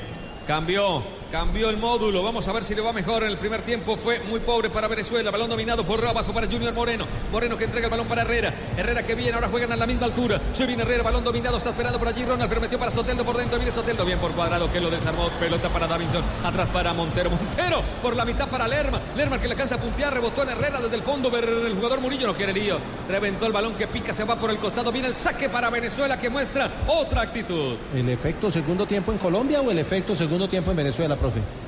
[0.46, 2.22] Cambió, cambió el módulo.
[2.22, 3.22] Vamos a ver si le va mejor.
[3.22, 5.30] En el primer tiempo fue muy pobre para Venezuela.
[5.30, 7.06] Balón dominado por abajo para Junior Moreno.
[7.30, 8.52] Moreno que entrega el balón para Herrera.
[8.76, 10.40] Herrera que viene, ahora juegan a la misma altura.
[10.52, 11.56] Se viene Herrera, balón dominado.
[11.56, 13.58] Está esperando por allí Ronald, pero metió para Soteldo por dentro.
[13.58, 15.28] Viene Soteldo bien por cuadrado que lo desarmó.
[15.38, 16.24] Pelota para Davinson.
[16.44, 17.30] Atrás para Montero.
[17.30, 19.00] Montero por la mitad para Lerma.
[19.16, 20.12] Lerma que le alcanza a puntear.
[20.12, 21.30] Rebotó en Herrera desde el fondo.
[21.36, 22.78] El jugador Murillo no quiere lío.
[23.08, 24.12] Reventó el balón que pica.
[24.12, 24.90] Se va por el costado.
[24.92, 27.76] Viene el saque para Venezuela que muestra otra actitud.
[27.94, 31.16] ¿El efecto segundo tiempo en Colombia o el efecto segundo tiempo en Venezuela,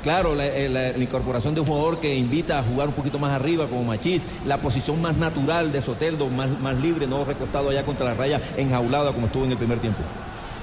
[0.03, 3.33] Claro, la, eh, la incorporación de un jugador que invita a jugar un poquito más
[3.33, 7.85] arriba como Machís, la posición más natural de Soteldo, más, más libre, no recostado allá
[7.85, 10.01] contra la raya, enjaulada como estuvo en el primer tiempo.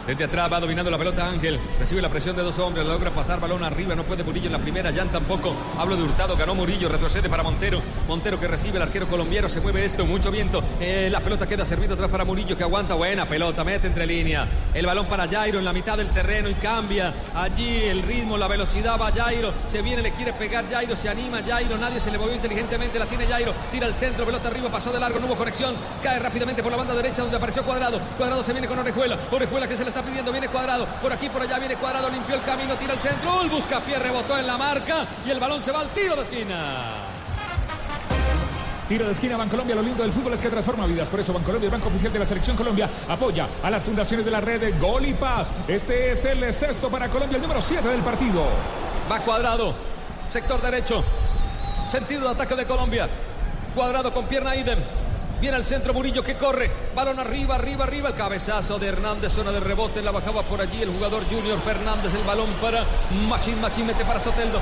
[0.10, 1.60] Desde atrás va dominando la pelota Ángel.
[1.78, 2.84] Recibe la presión de dos hombres.
[2.84, 3.94] Logra pasar balón arriba.
[3.94, 4.92] No puede Murillo en la primera.
[4.92, 5.56] Jan tampoco.
[5.78, 6.36] Hablo de Hurtado.
[6.36, 6.90] Ganó Murillo.
[6.90, 7.80] Retrocede para Montero.
[8.08, 9.48] Montero que recibe el arquero colombiano.
[9.50, 10.08] Se mueve esto.
[10.08, 10.64] Mucho viento.
[10.80, 12.96] Eh, la pelota queda servida atrás para Murillo que aguanta.
[12.96, 13.64] Buena pelota.
[13.64, 14.50] Mete entre línea.
[14.74, 17.14] El balón para Jairo en la mitad del terreno y cambia.
[17.36, 19.54] Allí el ritmo, la velocidad va Jairo.
[19.72, 20.96] Se viene, le quiere pegar Jairo.
[20.96, 21.78] Se anima Jairo.
[21.78, 22.98] Nadie se le movió inteligentemente.
[22.98, 23.54] La tiene Jairo.
[23.72, 24.26] Tira al centro.
[24.26, 24.72] Pelota arriba.
[24.72, 25.20] Pasó de largo.
[25.20, 25.76] No hubo conexión.
[26.02, 28.00] Cae rápidamente por la banda derecha donde apareció Cuadrado.
[28.18, 29.16] Cuadrado se viene con Orejuela.
[29.30, 30.32] Orejuela que se le está pidiendo.
[30.32, 30.86] Viene Cuadrado.
[31.02, 32.10] Por aquí, por allá viene Cuadrado.
[32.10, 32.76] Limpió el camino.
[32.76, 33.42] Tira al centro.
[33.42, 34.00] El busca pie.
[34.00, 35.06] Rebotó en la marca.
[35.26, 37.10] Y el balón se va al tiro de esquina.
[38.90, 39.76] Tiro de esquina, Bancolombia.
[39.76, 41.08] Lo lindo del fútbol es que transforma vidas.
[41.10, 44.32] Por eso, Bancolombia, el banco oficial de la Selección Colombia, apoya a las fundaciones de
[44.32, 45.52] la red de Gol y Paz.
[45.68, 48.48] Este es el sexto para Colombia, el número 7 del partido.
[49.12, 49.76] Va cuadrado.
[50.28, 51.04] Sector derecho.
[51.88, 53.08] Sentido de ataque de Colombia.
[53.76, 54.80] Cuadrado con pierna idem.
[55.42, 56.70] Viene al centro Murillo que corre.
[56.94, 58.10] Balón arriba, arriba, arriba.
[58.10, 59.32] El cabezazo de Hernández.
[59.32, 60.02] Zona de rebote.
[60.02, 62.14] La bajaba por allí el jugador Junior Fernández.
[62.14, 62.86] El balón para
[63.30, 63.60] Machín.
[63.62, 64.60] Machín mete para Soteldo.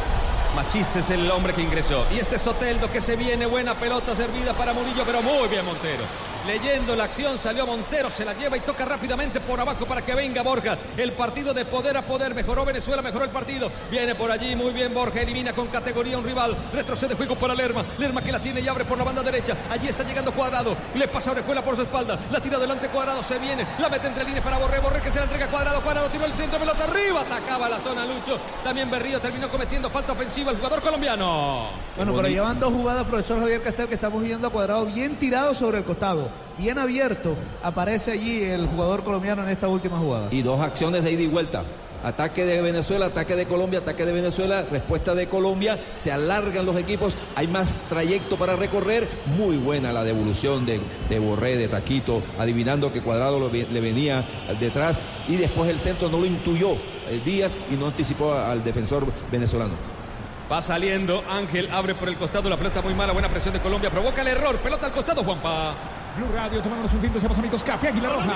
[0.55, 2.05] Machís es el hombre que ingresó.
[2.11, 3.47] Y este Soteldo que se viene.
[3.47, 5.03] Buena pelota servida para Murillo.
[5.03, 6.03] Pero muy bien Montero.
[6.47, 10.15] Leyendo la acción salió Montero, se la lleva y toca rápidamente por abajo para que
[10.15, 10.77] venga Borja.
[10.95, 12.33] El partido de poder a poder.
[12.33, 13.69] Mejoró Venezuela, mejoró el partido.
[13.91, 15.19] Viene por allí muy bien Borja.
[15.19, 16.55] Elimina con categoría un rival.
[16.71, 17.83] Retrocede juego para Lerma.
[17.97, 19.57] Lerma que la tiene y abre por la banda derecha.
[19.69, 20.77] Allí está llegando Cuadrado.
[20.95, 22.17] Le pasa a Orejuela por su espalda.
[22.31, 23.21] La tira adelante Cuadrado.
[23.23, 23.67] Se viene.
[23.79, 24.79] La mete entre líneas para Borré.
[24.79, 25.81] Borré que se la entrega Cuadrado.
[25.81, 26.59] Cuadrado tiró el centro.
[26.59, 27.21] Pelota arriba.
[27.21, 28.39] Atacaba la zona Lucho.
[28.63, 31.87] También Berrío terminó cometiendo falta ofensiva el jugador colombiano.
[31.97, 35.55] Bueno, pero llevan dos jugadas, profesor Javier Castel, que estamos viendo a Cuadrado bien tirado
[35.55, 37.35] sobre el costado, bien abierto.
[37.63, 40.27] Aparece allí el jugador colombiano en esta última jugada.
[40.31, 41.63] Y dos acciones de ida y vuelta.
[42.03, 46.77] Ataque de Venezuela, ataque de Colombia, ataque de Venezuela, respuesta de Colombia, se alargan los
[46.77, 52.21] equipos, hay más trayecto para recorrer, muy buena la devolución de, de Borré, de Taquito,
[52.37, 54.23] adivinando que Cuadrado lo le venía
[54.59, 56.73] detrás y después el centro no lo intuyó
[57.09, 59.73] eh, Díaz y no anticipó al defensor venezolano.
[60.51, 63.89] Va saliendo, Ángel abre por el costado, la pelota muy mala, buena presión de Colombia,
[63.89, 65.96] provoca el error, pelota al costado, Juanpa.
[66.17, 67.63] Blue Radio, tomémonos un tinto, seamos amigos.
[67.63, 68.33] Café Águila Roja.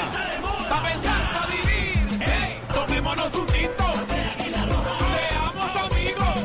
[0.69, 2.19] Pa' pensar, pa' vivir.
[2.21, 3.85] Hey, tomémonos un tinto.
[4.07, 6.35] Seamos amigos.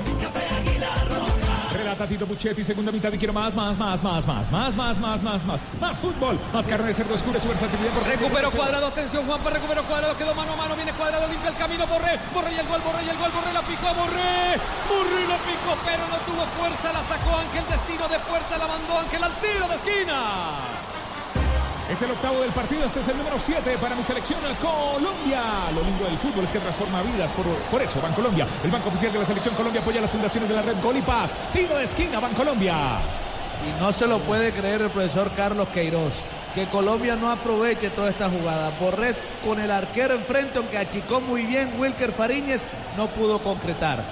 [1.77, 5.23] Relata Tito Puchetti, segunda mitad y quiero más, más, más, más, más, más, más, más,
[5.23, 7.93] más, más, más fútbol, más carne de cerdo oscura, su versatilidad.
[7.93, 11.57] por Recuperó cuadrado, atención Juanpa, recuperó cuadrado, quedó mano a mano, viene cuadrado, limpia el
[11.57, 14.57] camino, Borré, Borré y el gol, Borré y el gol, Borré la picó, Borré,
[14.89, 18.99] Borré la picó, pero no tuvo fuerza, la sacó Ángel, destino de puerta, la mandó
[18.99, 20.86] Ángel al tiro de esquina.
[21.91, 25.71] Es el octavo del partido, este es el número 7 para mi selección, el Colombia.
[25.73, 29.13] Lo lindo del fútbol es que transforma vidas, por, por eso Bancolombia, el banco oficial
[29.13, 31.33] de la selección Colombia, apoya las fundaciones de la red Gol y Paz.
[31.53, 32.75] Tiro de esquina, Bancolombia.
[33.65, 36.15] Y no se lo puede creer el profesor Carlos Queiroz.
[36.57, 38.73] Que Colombia no aproveche toda esta jugada.
[38.81, 42.63] Borret con el arquero enfrente, aunque achicó muy bien Wilker Fariñez,
[42.97, 44.03] no pudo concretar.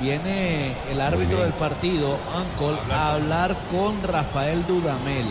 [0.00, 5.26] Viene el árbitro del partido, Ancol, a hablar con Rafael Dudamel.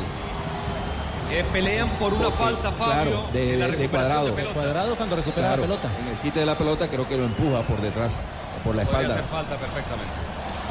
[1.34, 4.26] Eh, pelean por una falta, Fabio, Claro, de, en la de- cuadrado.
[4.26, 4.54] de pelota.
[4.54, 5.89] Cuadrado cuando recupera Claro, la pelota.
[6.02, 8.20] En el quite de la pelota creo que lo empuja por detrás,
[8.63, 9.13] por la Podría espalda.
[9.15, 10.12] hacer falta perfectamente.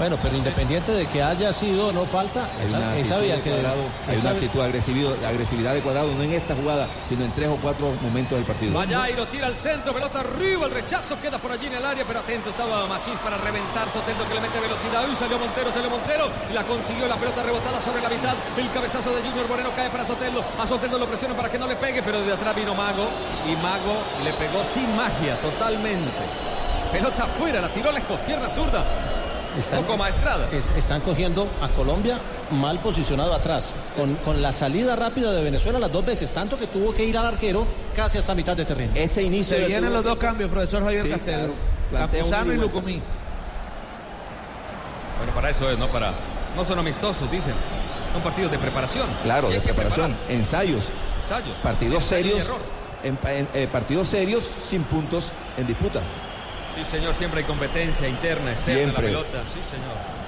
[0.00, 3.36] Bueno, pero independiente de que haya sido o no falta, esa, una esa actitud vía
[3.36, 6.88] de que Cuadrado, hay esa una actitud agresividad, agresividad de cuadrado, no en esta jugada,
[7.06, 8.72] sino en tres o cuatro momentos del partido.
[8.72, 12.20] Vallairo tira al centro, pelota arriba, el rechazo queda por allí en el área, pero
[12.20, 16.30] atento estaba Machís para reventar, Soteldo que le mete velocidad, y salió Montero, salió Montero,
[16.48, 19.90] y la consiguió la pelota rebotada sobre la mitad, el cabezazo de Junior Moreno cae
[19.90, 22.74] para Soteldo, a Soteldo lo presiona para que no le pegue, pero desde atrás vino
[22.74, 23.04] Mago,
[23.44, 26.24] y Mago le pegó sin magia, totalmente.
[26.90, 28.82] Pelota afuera, la tiró lejos, pierna zurda,
[29.58, 30.48] están, poco maestrada.
[30.52, 32.18] es- están cogiendo a Colombia
[32.52, 36.66] mal posicionado atrás, con, con la salida rápida de Venezuela las dos veces, tanto que
[36.66, 38.92] tuvo que ir al arquero casi hasta mitad de terreno.
[38.94, 41.34] Este inicio Se vienen los dos cambios, profesor Javier Sí, Castel.
[41.34, 41.52] claro.
[41.90, 42.56] Plantea un Campuzano y.
[42.56, 43.02] Lucumí.
[45.18, 45.88] Bueno, para eso es, ¿no?
[45.88, 46.12] Para,
[46.56, 47.54] no son amistosos, dicen,
[48.12, 49.06] son partidos de preparación.
[49.22, 50.32] Claro, de preparación, preparar.
[50.32, 50.84] ensayos,
[51.20, 51.56] Ensayos.
[51.62, 52.60] partidos Ensayo serios, error.
[53.04, 55.26] en- en- eh, partidos serios sin puntos
[55.58, 56.00] en disputa.
[56.76, 59.08] Sí, señor, siempre hay competencia interna, externa Siempre.
[59.08, 59.42] en la pelota.
[59.52, 60.19] Sí, señor.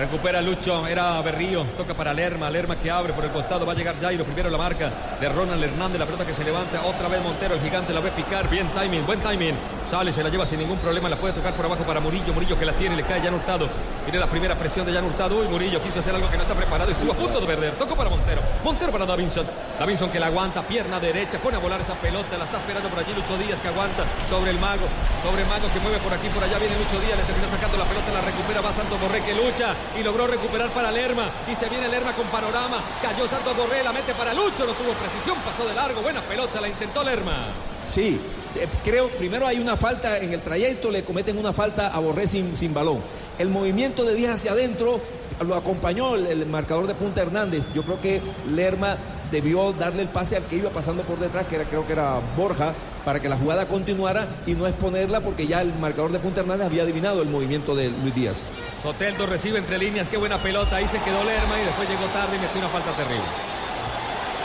[0.00, 3.76] Recupera Lucho, era Berrío, toca para Lerma, Lerma que abre por el costado, va a
[3.76, 7.22] llegar Jairo, primero la marca de Ronald Hernández, la pelota que se levanta, otra vez
[7.22, 9.54] Montero, el gigante la ve picar, bien timing, buen timing,
[9.90, 12.58] sale, se la lleva sin ningún problema, la puede tocar por abajo para Murillo, Murillo
[12.58, 13.68] que la tiene, le cae Jan Hurtado,
[14.06, 16.54] mire la primera presión de Jan Hurtado, uy Murillo quiso hacer algo que no está
[16.54, 19.44] preparado, estuvo a punto de perder, tocó para Montero, Montero para Davinson,
[19.78, 23.00] Davinson que la aguanta, pierna derecha, pone a volar esa pelota, la está esperando por
[23.00, 24.86] allí Lucho Díaz que aguanta sobre el mago,
[25.22, 27.76] sobre el mago que mueve por aquí, por allá viene Lucho Díaz, le terminó sacando
[27.76, 31.54] la pelota, la recupera, va Santos Borré que lucha y logró recuperar para Lerma y
[31.54, 35.38] se viene Lerma con panorama, cayó Santos Borré, la mete para Lucho, no tuvo precisión,
[35.44, 37.48] pasó de largo, buena pelota, la intentó Lerma.
[37.88, 38.20] Sí,
[38.56, 42.28] eh, creo, primero hay una falta en el trayecto, le cometen una falta a Borré
[42.28, 43.00] sin, sin balón.
[43.38, 45.00] El movimiento de Díaz hacia adentro
[45.40, 47.66] lo acompañó el, el marcador de Punta Hernández.
[47.74, 48.98] Yo creo que Lerma
[49.30, 52.20] debió darle el pase al que iba pasando por detrás, que era, creo que era
[52.36, 52.72] Borja,
[53.04, 56.66] para que la jugada continuara y no exponerla porque ya el marcador de Punta Hernández
[56.66, 58.46] había adivinado el movimiento de Luis Díaz.
[58.82, 62.36] Soteldo recibe entre líneas, qué buena pelota, ahí se quedó Lerma y después llegó tarde
[62.36, 63.24] y metió una falta terrible.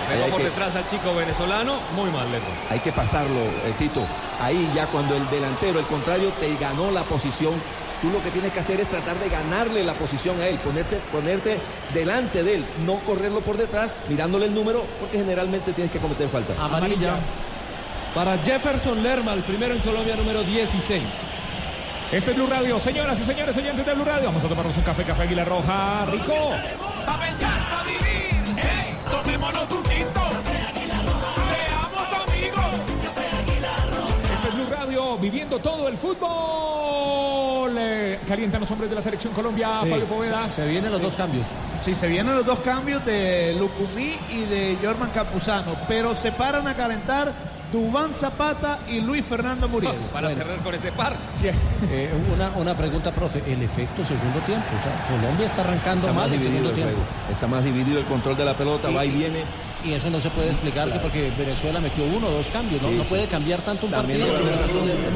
[0.10, 2.48] Pegó por que- detrás al chico venezolano, muy mal Lerma.
[2.70, 4.06] Hay que pasarlo, eh, Tito.
[4.40, 7.54] Ahí ya cuando el delantero, el contrario, te ganó la posición,
[8.02, 10.98] tú lo que tienes que hacer es tratar de ganarle la posición a él, ponerte,
[11.12, 11.58] ponerte
[11.94, 16.30] delante de él, no correrlo por detrás, mirándole el número, porque generalmente tienes que cometer
[16.30, 16.54] falta.
[16.64, 17.18] Amarilla.
[18.14, 21.04] Para Jefferson Lerma, el primero en Colombia, número 16.
[22.12, 24.28] Este es Blue Radio, señoras y señores oyentes de Blue Radio.
[24.28, 26.52] Vamos a tomarnos un café, café Águila Roja, rico.
[27.06, 28.56] Pa' pensar, pa' vivir.
[28.56, 29.84] Hey, tomémonos un
[35.22, 37.76] viviendo todo el fútbol.
[37.78, 40.48] Eh, calientan los hombres de la selección Colombia, Sí, Fabio Poveda.
[40.50, 41.48] Se vienen los dos cambios.
[41.84, 46.68] Sí, se vienen los dos cambios de Lucumí y de Jorman Campuzano, pero se paran
[46.68, 47.34] a calentar
[47.72, 49.96] Dubán Zapata y Luis Fernando Muriel.
[50.14, 51.16] Para cerrar con ese par.
[51.44, 53.44] Eh, una, una pregunta, profe.
[53.46, 54.66] El efecto segundo tiempo.
[54.80, 57.02] O sea, Colombia está arrancando Está más dividido segundo tiempo.
[57.32, 59.44] Está más dividido el control de la pelota, va y viene.
[59.86, 62.82] Y eso no se puede explicar que porque Venezuela metió uno o dos cambios.
[62.82, 63.10] No, Sí, no sí.
[63.10, 64.40] puede cambiar tanto un También partido.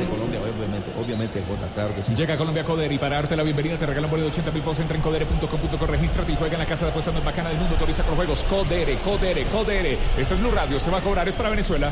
[0.09, 2.13] Colombia, obviamente, obviamente, Jota, claro que sí.
[2.15, 4.61] Llega a Colombia Coder y para darte la bienvenida te regalan boleto de 80 mil
[4.61, 4.79] pesos.
[4.79, 7.73] Entra en codere.com.co, regístrate y juega en la casa de apuestas más bacana del mundo.
[7.73, 8.43] Autoriza con juegos.
[8.43, 9.97] Codere, Codere, Codere.
[10.17, 11.89] Este es Blue Radio, se va a cobrar, es para Venezuela.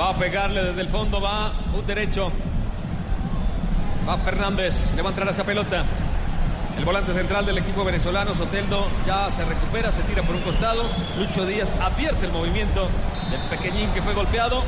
[0.00, 2.32] Va a pegarle desde el fondo, va un derecho.
[4.08, 5.84] Va Fernández, levantará esa pelota.
[6.78, 10.82] El volante central del equipo venezolano, Soteldo, ya se recupera, se tira por un costado.
[11.18, 12.88] Lucho Díaz advierte el movimiento
[13.30, 14.64] del pequeñín que fue golpeado.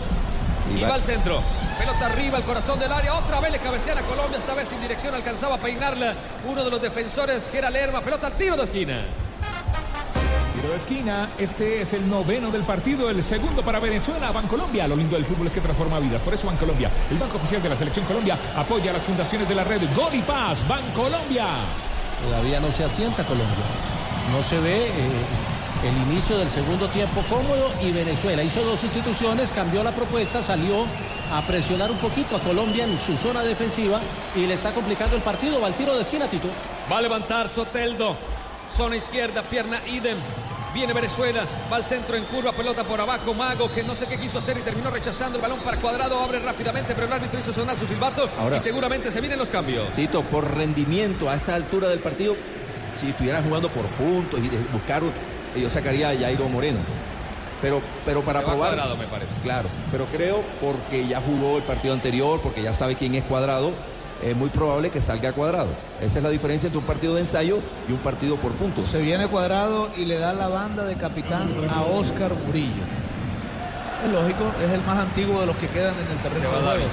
[0.75, 1.43] Y, va al centro.
[1.79, 3.15] Pelota arriba, al corazón del área.
[3.15, 5.15] Otra vez le cabecean a Colombia, esta vez sin dirección.
[5.15, 6.15] Alcanzaba a peinarla
[6.47, 8.01] uno de los defensores, que era Lerma.
[8.01, 9.03] Pelota al tiro de esquina.
[10.55, 14.87] Tiro de esquina, este es el noveno del partido, el segundo para Venezuela, Bancolombia.
[14.87, 17.69] Lo lindo del fútbol es que transforma vidas, por eso Bancolombia, el banco oficial de
[17.69, 21.47] la Selección Colombia, apoya a las fundaciones de la red Gol y Paz, Bancolombia.
[22.27, 23.65] Todavía no se asienta Colombia.
[24.33, 24.91] No se ve eh,
[25.85, 30.87] el inicio del segundo tiempo cómodo y Venezuela hizo dos sustituciones, cambió la propuesta, salió
[31.33, 34.01] a presionar un poquito a Colombia en su zona defensiva
[34.35, 35.61] y le está complicando el partido.
[35.61, 36.49] Va al tiro de esquina, Tito.
[36.91, 38.17] Va a levantar Soteldo.
[38.75, 40.19] Zona izquierda, pierna idem.
[40.75, 44.19] Viene Venezuela, va al centro en curva, pelota por abajo, Mago, que no sé qué
[44.19, 47.53] quiso hacer y terminó rechazando el balón para cuadrado, abre rápidamente, pero el árbitro hizo
[47.53, 49.89] sonar su silbato Ahora- y seguramente se vienen los cambios.
[49.93, 52.35] Tito, por rendimiento a esta altura del partido,
[52.99, 55.03] si estuviera jugando por puntos y buscar,
[55.57, 56.81] yo sacaría a Jairo Moreno.
[57.63, 58.75] Pero, pero para Se probar.
[58.75, 59.35] Cuadrado, me parece.
[59.43, 63.73] Claro, pero creo porque ya jugó el partido anterior, porque ya sabe quién es cuadrado,
[64.25, 65.69] es muy probable que salga cuadrado.
[66.01, 67.59] Esa es la diferencia entre un partido de ensayo
[67.89, 68.89] y un partido por puntos.
[68.89, 72.83] Se viene cuadrado y le da la banda de capitán a Oscar Murillo.
[74.05, 76.89] Es lógico, es el más antiguo de los que quedan en el terreno de juego.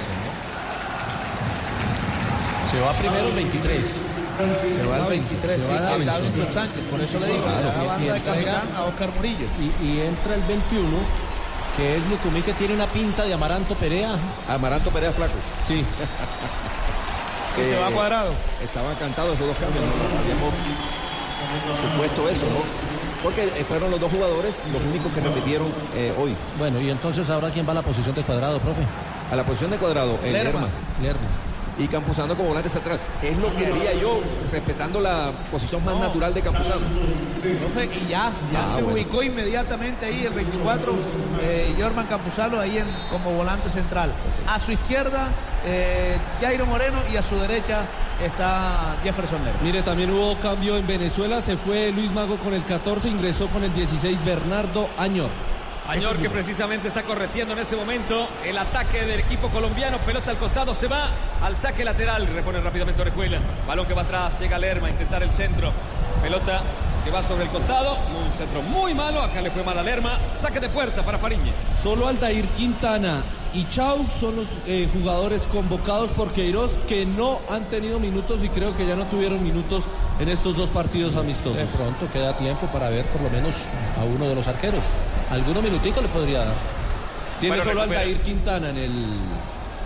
[2.70, 3.86] Se va primero el 23.
[3.86, 6.06] Se va el 23, Se sí, va a el Davinson.
[6.06, 9.10] Davinson Sánchez, por eso le digo, Claro, le da la banda de capitán a Oscar
[9.16, 9.46] Murillo.
[9.60, 10.88] Y, y entra el 21,
[11.76, 14.16] que es Lucumí, que tiene una pinta de Amaranto Perea.
[14.48, 15.34] Amaranto Perea Flaco.
[15.66, 15.84] Sí.
[17.60, 18.32] Y se va cuadrado.
[18.64, 20.54] Estaban cantados esos dos cambios, no habíamos
[21.92, 22.60] supuesto eso, ¿no?
[23.22, 26.34] Porque eh, fueron los dos jugadores los únicos que repitieron eh, hoy.
[26.58, 28.82] Bueno, y entonces ahora quién va a la posición de cuadrado, profe.
[29.30, 30.60] A la posición de cuadrado, el Lerma.
[30.60, 30.68] Lerma.
[31.02, 31.51] Lerma.
[31.78, 32.98] Y Campuzano como volante central.
[33.22, 34.20] Es lo que haría yo,
[34.52, 36.80] respetando la posición más natural de Campuzano.
[37.60, 38.88] Profe, y ya, ya Ah, se bueno.
[38.94, 40.94] ubicó inmediatamente ahí el 24,
[41.42, 44.12] eh, Jorman Campuzano ahí en- como volante central.
[44.46, 45.28] A su izquierda,
[45.64, 47.86] eh, Jairo Moreno y a su derecha
[48.22, 49.60] está Jefferson Lerma.
[49.62, 51.40] Mire, también hubo cambio en Venezuela.
[51.42, 55.30] Se fue Luis Mago con el 14, ingresó con el 16 Bernardo Añor.
[55.88, 59.98] Añor que precisamente está correteando en este momento el ataque del equipo colombiano.
[59.98, 61.10] Pelota al costado, se va
[61.42, 62.26] al saque lateral.
[62.28, 63.40] Repone rápidamente Orejuela.
[63.66, 65.72] Balón que va atrás, llega Lerma a intentar el centro.
[66.22, 66.62] Pelota
[67.04, 67.94] que va sobre el costado.
[67.94, 69.20] Un centro muy malo.
[69.22, 70.18] Acá le fue mal a Lerma.
[70.40, 71.54] Saque de puerta para Fariñez.
[71.82, 73.22] Solo Aldair Quintana
[73.54, 78.48] y Chau son los eh, jugadores convocados por Queiroz que no han tenido minutos y
[78.48, 79.84] creo que ya no tuvieron minutos
[80.20, 81.68] en estos dos partidos De amistosos.
[81.70, 83.54] pronto queda tiempo para ver por lo menos
[84.00, 84.80] a uno de los arqueros.
[85.30, 86.54] Algunos minutitos le podría dar.
[87.40, 88.00] Tiene Bueno, solo recupera.
[88.02, 88.90] Aldair Quintana en el,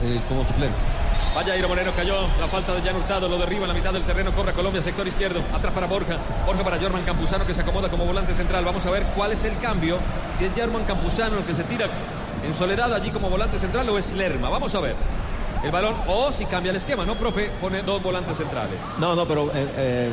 [0.04, 0.76] eh, como suplente.
[1.36, 2.14] Vaya Jairo Moreno cayó.
[2.40, 4.32] La falta de Jan Hurtado lo derriba en la mitad del terreno.
[4.32, 5.42] Cobra Colombia, sector izquierdo.
[5.52, 6.16] Atrás para Borja.
[6.46, 8.64] Borja para Jorman Campuzano que se acomoda como volante central.
[8.64, 9.98] Vamos a ver cuál es el cambio.
[10.32, 11.88] Si es Jorman Campuzano el que se tira
[12.42, 14.48] en soledad allí como volante central o es Lerma.
[14.48, 14.96] Vamos a ver.
[15.62, 17.50] El balón o si cambia el esquema, ¿no, profe?
[17.60, 18.78] Pone dos volantes centrales.
[18.98, 20.10] No, no, pero eh, eh,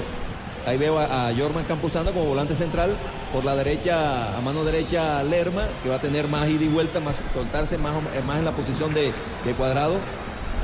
[0.67, 2.97] ahí veo a, a Jorman Campuzano como volante central.
[3.31, 6.99] Por la derecha, a mano derecha, Lerma, que va a tener más ida y vuelta,
[6.99, 9.13] más soltarse más, eh, más en la posición de,
[9.45, 9.95] de cuadrado.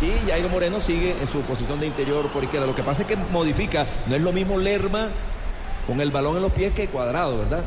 [0.01, 2.65] Y Jairo Moreno sigue en su posición de interior por izquierda.
[2.65, 5.09] Lo que pasa es que modifica, no es lo mismo Lerma
[5.85, 7.63] con el balón en los pies que cuadrado, ¿verdad?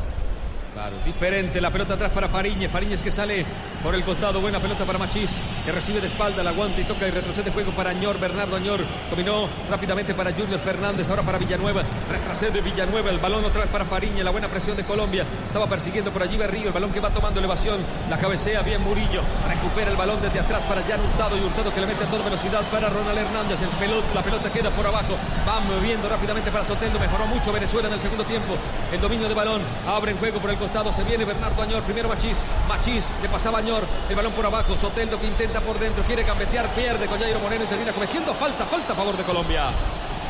[0.73, 1.61] Claro, diferente.
[1.61, 2.71] La pelota atrás para Fariñez.
[2.71, 3.45] Fariñez que sale
[3.83, 4.39] por el costado.
[4.39, 7.71] Buena pelota para Machís, que recibe de espalda, la aguanta y toca y retrocede juego
[7.73, 8.17] para Añor.
[8.19, 11.09] Bernardo Añor dominó rápidamente para Junior Fernández.
[11.09, 11.83] Ahora para Villanueva.
[12.09, 13.09] Retrocede Villanueva.
[13.09, 14.23] El balón otra vez para Fariñez.
[14.23, 15.25] La buena presión de Colombia.
[15.47, 16.67] Estaba persiguiendo por allí Berrío.
[16.67, 17.79] El balón que va tomando elevación.
[18.09, 19.21] La cabecea bien Murillo.
[19.47, 21.37] Recupera el balón desde atrás para Jan Hurtado.
[21.37, 23.61] Y Hurtado que le mete a toda velocidad para Ronald Hernández.
[23.61, 25.17] El pelota, la pelota queda por abajo.
[25.47, 26.99] Va moviendo rápidamente para Soteldo.
[26.99, 28.55] Mejoró mucho Venezuela en el segundo tiempo.
[28.93, 29.61] El dominio de balón.
[29.87, 30.93] Abre en juego por el costado.
[30.93, 31.83] Se viene Bernardo Añor.
[31.83, 32.37] Primero Machís.
[32.69, 33.72] Machís le pasaba Añor.
[34.09, 34.75] El balón por abajo.
[34.77, 36.03] Soteldo que intenta por dentro.
[36.03, 36.67] Quiere gambetear.
[36.73, 38.65] Pierde con Jairo Moreno y termina cometiendo falta.
[38.65, 39.71] Falta a favor de Colombia.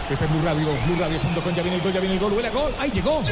[0.10, 2.52] Este es Blue Radio, BlueRadio.com, ya viene el gol, ya viene el gol, huele a
[2.52, 3.24] gol, ¡ay, llegó!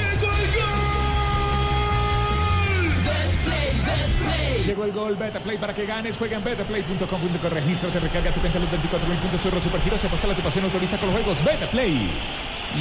[4.66, 8.72] Llegó el gol, Betplay para que ganes, juega en betplay.com.co, regístrate, recarga tu cuenta los
[8.72, 12.10] 24 mil puntos, Euro Supergiros, apuesta la tu pasión, autoriza con los juegos, Betplay.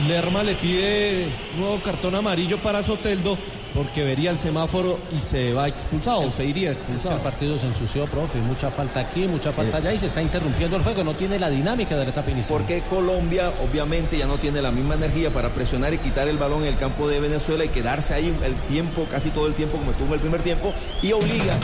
[0.06, 3.36] Lerma le pide nuevo cartón amarillo para Soteldo
[3.74, 7.16] porque vería el semáforo y se va expulsado, o se iría Es que expulsado.
[7.16, 8.38] el partido se ensució, profe.
[8.40, 11.04] Mucha falta aquí, mucha falta allá y se está interrumpiendo el juego.
[11.04, 12.58] No tiene la dinámica de la etapa inicial.
[12.58, 16.62] Porque Colombia obviamente ya no tiene la misma energía para presionar y quitar el balón
[16.62, 19.92] en el campo de Venezuela y quedarse ahí el tiempo, casi todo el tiempo como
[19.92, 20.72] estuvo en el primer tiempo
[21.02, 21.56] y obliga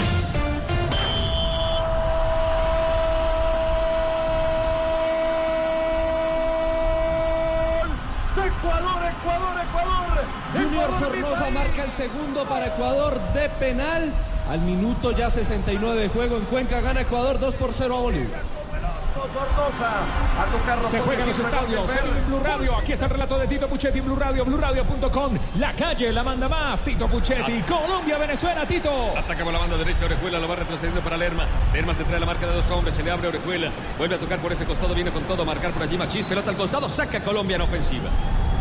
[9.27, 10.25] Ecuador, Ecuador.
[10.55, 14.13] Junior Sornosa marca el segundo para Ecuador de penal.
[14.49, 18.39] Al minuto ya 69 de juego en Cuenca gana Ecuador 2 por 0 a Bolivia.
[20.91, 22.77] Se juega en los estadios, se vive en Blue Radio.
[22.77, 25.39] Aquí está el relato de Tito Puchetti, Blue Radio, BlueRadio.com.
[25.59, 26.83] La calle la manda más.
[26.83, 29.17] Tito Puchetti, Colombia, Venezuela, Tito.
[29.17, 31.47] Ataca por la banda derecha, Orejuela lo va retrocediendo para Lerma.
[31.73, 33.71] Lerma se trae la marca de dos hombres, se le abre Orejuela.
[33.99, 36.25] Vuelve a tocar por ese costado, viene con todo a marcar por allí Machís.
[36.27, 38.11] Pelota al costado, saca Colombia en ofensiva.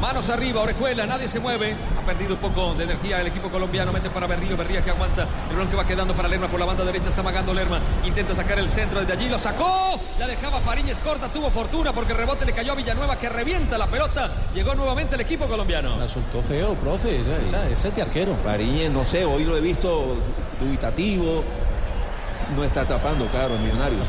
[0.06, 1.76] Manos arriba, Orejuela, nadie se mueve.
[2.00, 3.92] Ha perdido un poco de energía el equipo colombiano.
[3.92, 5.24] Mete para Berrío, Berría que aguanta.
[5.50, 7.10] El balón que va quedando para Lerma por la banda derecha.
[7.10, 7.80] Está magando Lerma.
[8.06, 9.30] Intenta sacar el centro desde allí.
[9.30, 10.00] Lo sacó.
[10.20, 11.28] La dejaba Fariñez corta.
[11.30, 14.30] Tuvo fortuna porque el rebote le cayó a Villanueva que revienta la pelota.
[14.54, 15.98] Llegó nuevamente el equipo colombiano.
[15.98, 17.22] La soltó feo, profe.
[17.22, 18.36] Esa, esa- ese arquero.
[18.44, 20.18] Fariñez, no sé, hoy lo he visto
[20.62, 21.44] dubitativo.
[22.56, 24.06] No está tapando, claro, en Millonarios.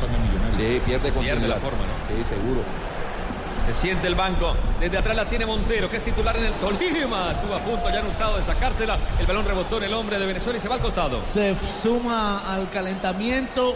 [0.55, 1.47] Sí, pierde continuidad.
[1.47, 2.05] la forma, ¿no?
[2.23, 2.61] Sí, seguro.
[3.67, 4.55] Se siente el banco.
[4.79, 7.33] Desde atrás la tiene Montero, que es titular en el Tolima.
[7.33, 8.97] Estuvo a punto ya anotado de sacársela.
[9.19, 11.21] El balón rebotó en el hombre de Venezuela y se va al costado.
[11.25, 11.53] Se
[11.83, 13.75] suma al calentamiento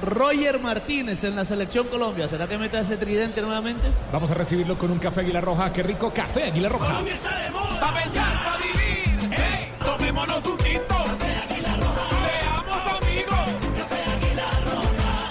[0.00, 2.28] Roger Martínez en la selección Colombia.
[2.28, 3.88] ¿Será que meta ese tridente nuevamente?
[4.12, 5.72] Vamos a recibirlo con un café Aguilar Roja.
[5.72, 6.86] Qué rico café Aguilar Roja.
[6.86, 7.80] Colombia está de moda.
[7.80, 8.81] Pa' pensar, pa' vivir.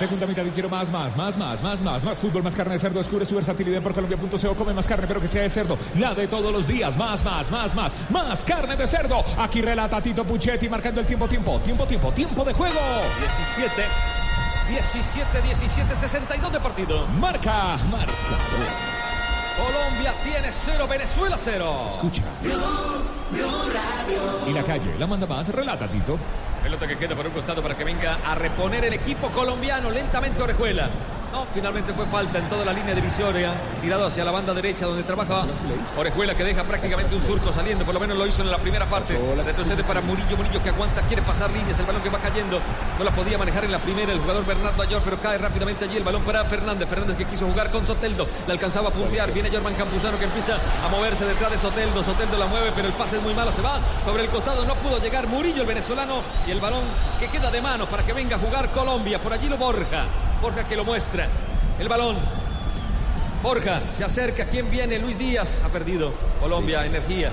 [0.02, 2.80] Segunda mitad y quiero más, más, más, más, más, más, más fútbol, más carne de
[2.80, 2.98] cerdo.
[2.98, 4.56] Descubre su versatilidad por colombia.co.
[4.56, 5.78] Come más carne, pero que sea de cerdo.
[6.00, 6.98] La de todos los días.
[6.98, 9.24] Más, más, más, más, más carne de cerdo.
[9.38, 12.80] Aquí relata Tito Puchetti marcando el tiempo, tiempo, tiempo, tiempo, tiempo de juego.
[13.56, 13.84] 17.
[14.70, 17.06] 17, 17, 62 de partido.
[17.20, 18.91] Marca, marca.
[19.58, 21.88] Colombia tiene 0, Venezuela 0.
[21.90, 22.24] Escucha.
[24.48, 25.48] Y la calle la manda más.
[25.50, 26.18] Relata Tito.
[26.64, 29.90] Pelota que queda por un costado para que venga a reponer el equipo colombiano.
[29.90, 30.90] Lentamente Orejuela.
[31.32, 33.54] No, finalmente fue falta en toda la línea divisoria.
[33.82, 35.46] Tirado hacia la banda derecha donde trabaja
[35.98, 37.86] Orejuela que deja prácticamente un surco saliendo.
[37.86, 39.18] Por lo menos lo hizo en la primera parte.
[39.44, 40.36] Retrocede para Murillo.
[40.36, 41.80] Murillo que aguanta, quiere pasar líneas.
[41.80, 42.60] El balón que va cayendo.
[42.98, 45.98] No la podía manejar en la primera el jugador Bernardo Ayor, pero cae rápidamente allí
[45.98, 46.90] el balón para Fernández.
[46.90, 48.28] Fernández que quiso jugar con Soteldo.
[48.46, 49.32] Le alcanzaba a puntear.
[49.32, 52.04] Viene Germán Campuzano que empieza a moverse detrás de Soteldo.
[52.04, 53.54] Soteldo la mueve, pero el pase es muy malo.
[53.54, 54.66] Se va sobre el costado.
[54.66, 56.22] No pudo llegar Murillo, el venezolano.
[56.46, 56.84] Y el balón
[57.20, 59.20] que queda de manos para que venga a jugar Colombia.
[59.20, 60.31] Por allí lo Borja.
[60.42, 61.28] Borja que lo muestra.
[61.80, 62.18] El balón.
[63.44, 64.46] Borja se acerca.
[64.46, 64.98] ¿Quién viene?
[64.98, 65.62] Luis Díaz.
[65.64, 66.14] Ha perdido.
[66.40, 67.32] Colombia, energía.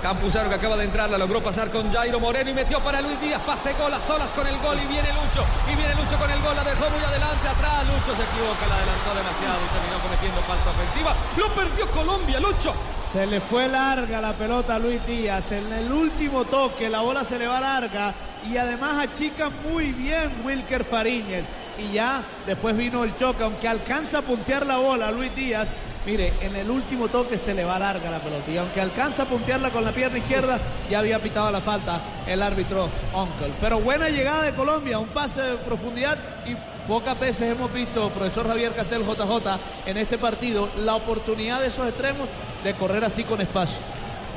[0.00, 3.20] Campuzano que acaba de entrar, la logró pasar con Jairo Moreno y metió para Luis
[3.20, 3.40] Díaz.
[3.42, 5.44] Pase gol a solas con el gol y viene Lucho.
[5.72, 7.82] Y viene Lucho con el gol, la dejó muy adelante, atrás.
[7.86, 11.16] Lucho se equivoca, la adelantó demasiado y terminó cometiendo falta ofensiva.
[11.36, 12.74] Lo perdió Colombia, Lucho.
[13.12, 15.50] Se le fue larga la pelota a Luis Díaz.
[15.50, 18.14] En el último toque la bola se le va larga
[18.48, 21.44] y además achica muy bien Wilker Fariñez.
[21.78, 25.68] Y ya después vino el choque, aunque alcanza a puntear la bola Luis Díaz.
[26.06, 29.26] Mire, en el último toque se le va larga la pelota y aunque alcanza a
[29.26, 33.52] puntearla con la pierna izquierda, ya había pitado la falta el árbitro Onkel.
[33.60, 36.16] Pero buena llegada de Colombia, un pase de profundidad
[36.46, 36.54] y
[36.86, 41.88] pocas veces hemos visto, profesor Javier Castel JJ, en este partido la oportunidad de esos
[41.88, 42.28] extremos
[42.62, 43.78] de correr así con espacio.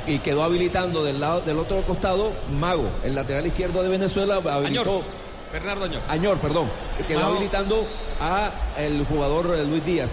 [0.08, 4.80] Y quedó habilitando del lado del otro costado Mago, el lateral izquierdo de Venezuela, habilitó
[4.80, 5.02] Añor.
[5.52, 6.02] Bernardo Añor.
[6.08, 6.70] Añor, perdón,
[7.06, 7.32] quedó Mago.
[7.32, 7.86] habilitando
[8.20, 10.12] a el jugador eh, Luis Díaz,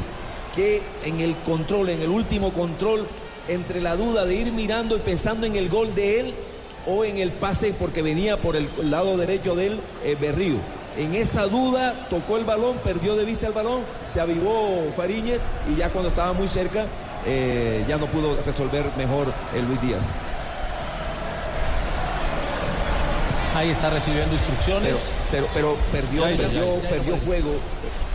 [0.55, 3.07] que en el control, en el último control,
[3.47, 6.33] entre la duda de ir mirando y pensando en el gol de él
[6.85, 10.57] o en el pase porque venía por el lado derecho del eh, Berrío.
[10.97, 15.75] En esa duda tocó el balón, perdió de vista el balón, se avivó Fariñez y
[15.75, 16.85] ya cuando estaba muy cerca
[17.25, 20.03] eh, ya no pudo resolver mejor el Luis Díaz.
[23.57, 24.95] Ahí está recibiendo instrucciones.
[25.31, 26.43] Pero, pero, pero perdió, Jairo,
[26.89, 27.51] perdió, juego,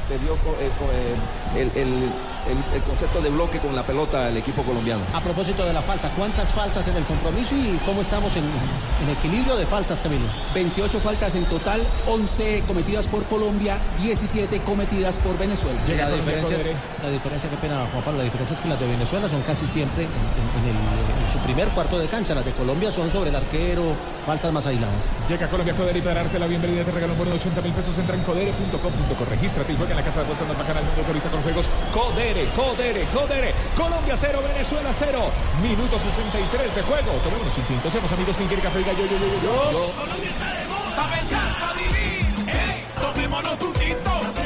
[0.08, 0.36] perdió eh,
[0.78, 2.10] co- eh, el, el-
[2.42, 5.02] el- el concepto de bloque con la pelota el equipo colombiano.
[5.14, 9.08] A propósito de la falta, ¿cuántas faltas en el compromiso y cómo estamos en, en
[9.18, 10.24] equilibrio de faltas, Camilo?
[10.54, 15.78] 28 faltas en total, 11 cometidas por Colombia, 17 cometidas por Venezuela.
[15.86, 16.58] la diferencia,
[17.02, 19.66] la diferencia, qué pena, Juan Pablo, la diferencia es que las de Venezuela son casi
[19.66, 21.01] siempre en, en- en el- en
[21.32, 25.08] su primer cuarto de cancha, las de Colombia son sobre el arquero, faltas más aisladas.
[25.28, 27.72] Llega Colombia Codere y para darte la bienvenida te regalo un bono de 80 mil
[27.72, 27.96] pesos.
[27.96, 29.24] Entra en codere.com.co.
[29.24, 31.00] Regístrate y juega en la casa de apuestas más bacana del mundo.
[31.00, 33.54] Autoriza con juegos Codere, Codere, Codere.
[33.76, 35.18] Colombia 0, Venezuela 0.
[35.62, 37.12] Minuto 63 de juego.
[37.24, 37.90] Tomémonos un tinto.
[37.90, 38.36] Seamos amigos.
[38.36, 38.78] ¿Quién quiere café?
[38.78, 39.72] Diga yo, yo, yo, yo.
[39.72, 39.92] yo.
[39.96, 40.96] Colombia está de moda.
[40.96, 42.28] Pa' pensar, pa' vivir.
[42.44, 44.41] Hey, tomémonos un tinto.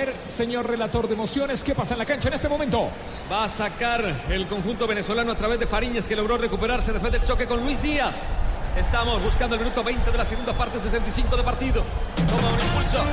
[0.00, 2.88] Ver, señor relator de emociones, ¿qué pasa en la cancha en este momento?
[3.30, 7.24] Va a sacar el conjunto venezolano a través de Fariñez que logró recuperarse después del
[7.24, 8.16] choque con Luis Díaz.
[8.76, 11.84] Estamos buscando el minuto 20 de la segunda parte, 65 de partido.
[12.16, 13.04] Toma un impulso.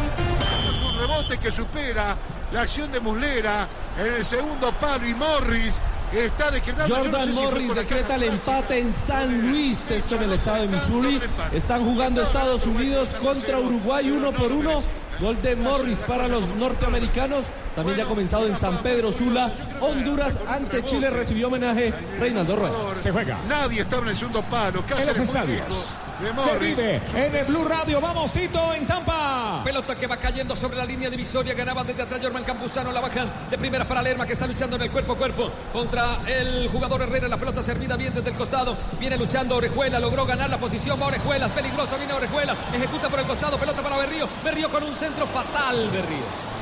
[0.70, 2.16] Es un rebote que supera
[2.52, 3.68] la acción de Muslera
[3.98, 5.80] en el segundo palo y Morris
[6.14, 6.96] está decretando.
[6.96, 10.68] no Jordan sé Morris decreta el empate en San Luis, esto en el estado de
[10.68, 11.22] Missouri.
[11.52, 14.82] Están jugando Estados Unidos contra Uruguay uno por uno.
[15.20, 17.46] Gol de Morris para los norteamericanos.
[17.76, 19.52] También ya ha comenzado en San Pedro Sula.
[19.82, 22.96] Honduras ante Chile recibió homenaje Reinaldo Rueda.
[22.96, 23.38] Se juega.
[23.48, 24.84] Nadie estaba en el segundo palo.
[24.98, 25.96] En los estadios.
[26.20, 28.02] Se vive en el Blue Radio.
[28.02, 29.62] Vamos, Tito, en Tampa.
[29.64, 31.54] Pelota que va cayendo sobre la línea divisoria.
[31.54, 32.92] Ganaba desde atrás Germán Campuzano.
[32.92, 36.22] La bajan de primera para Lerma que está luchando en el cuerpo a cuerpo contra
[36.26, 37.28] el jugador Herrera.
[37.28, 38.76] La pelota servida bien desde el costado.
[39.00, 40.00] Viene luchando Orejuela.
[40.00, 41.00] Logró ganar la posición.
[41.00, 41.50] Va Orejuela.
[41.50, 41.98] Peligroso.
[41.98, 42.56] Viene Orejuela.
[42.74, 43.58] Ejecuta por el costado.
[43.58, 44.28] Pelota para Berrío.
[44.44, 45.88] Berrío con un centro fatal.
[45.92, 46.57] Berrío.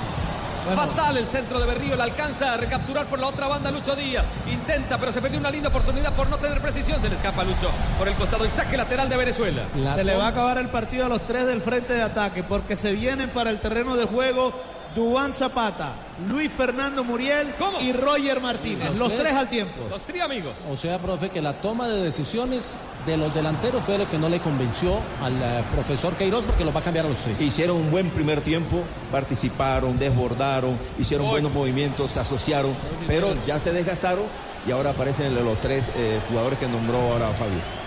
[0.74, 4.26] Fatal el centro de Berrío, la alcanza a recapturar por la otra banda Lucho Díaz.
[4.52, 7.02] Intenta, pero se perdió una linda oportunidad por no tener precisión.
[7.02, 9.64] Se le escapa a Lucho por el costado y saque lateral de Venezuela.
[9.94, 12.76] Se le va a acabar el partido a los tres del frente de ataque porque
[12.76, 14.54] se vienen para el terreno de juego
[14.96, 15.94] Dubán Zapata,
[16.30, 18.90] Luis Fernando Muriel y Roger Martínez.
[18.92, 19.22] ¿Los Los tres?
[19.22, 19.74] tres al tiempo.
[19.90, 20.54] Los tres amigos.
[20.72, 24.30] O sea, profe, que la toma de decisiones de los delanteros fue lo que no
[24.30, 27.40] le convenció al eh, profesor Queiroz porque los va a cambiar a los tres.
[27.42, 28.82] Hicieron un buen primer tiempo,
[29.12, 32.74] participaron, desbordaron, hicieron buenos movimientos, se asociaron,
[33.06, 34.24] pero ya se desgastaron
[34.68, 37.85] y ahora aparecen los tres eh, jugadores que nombró ahora Fabio.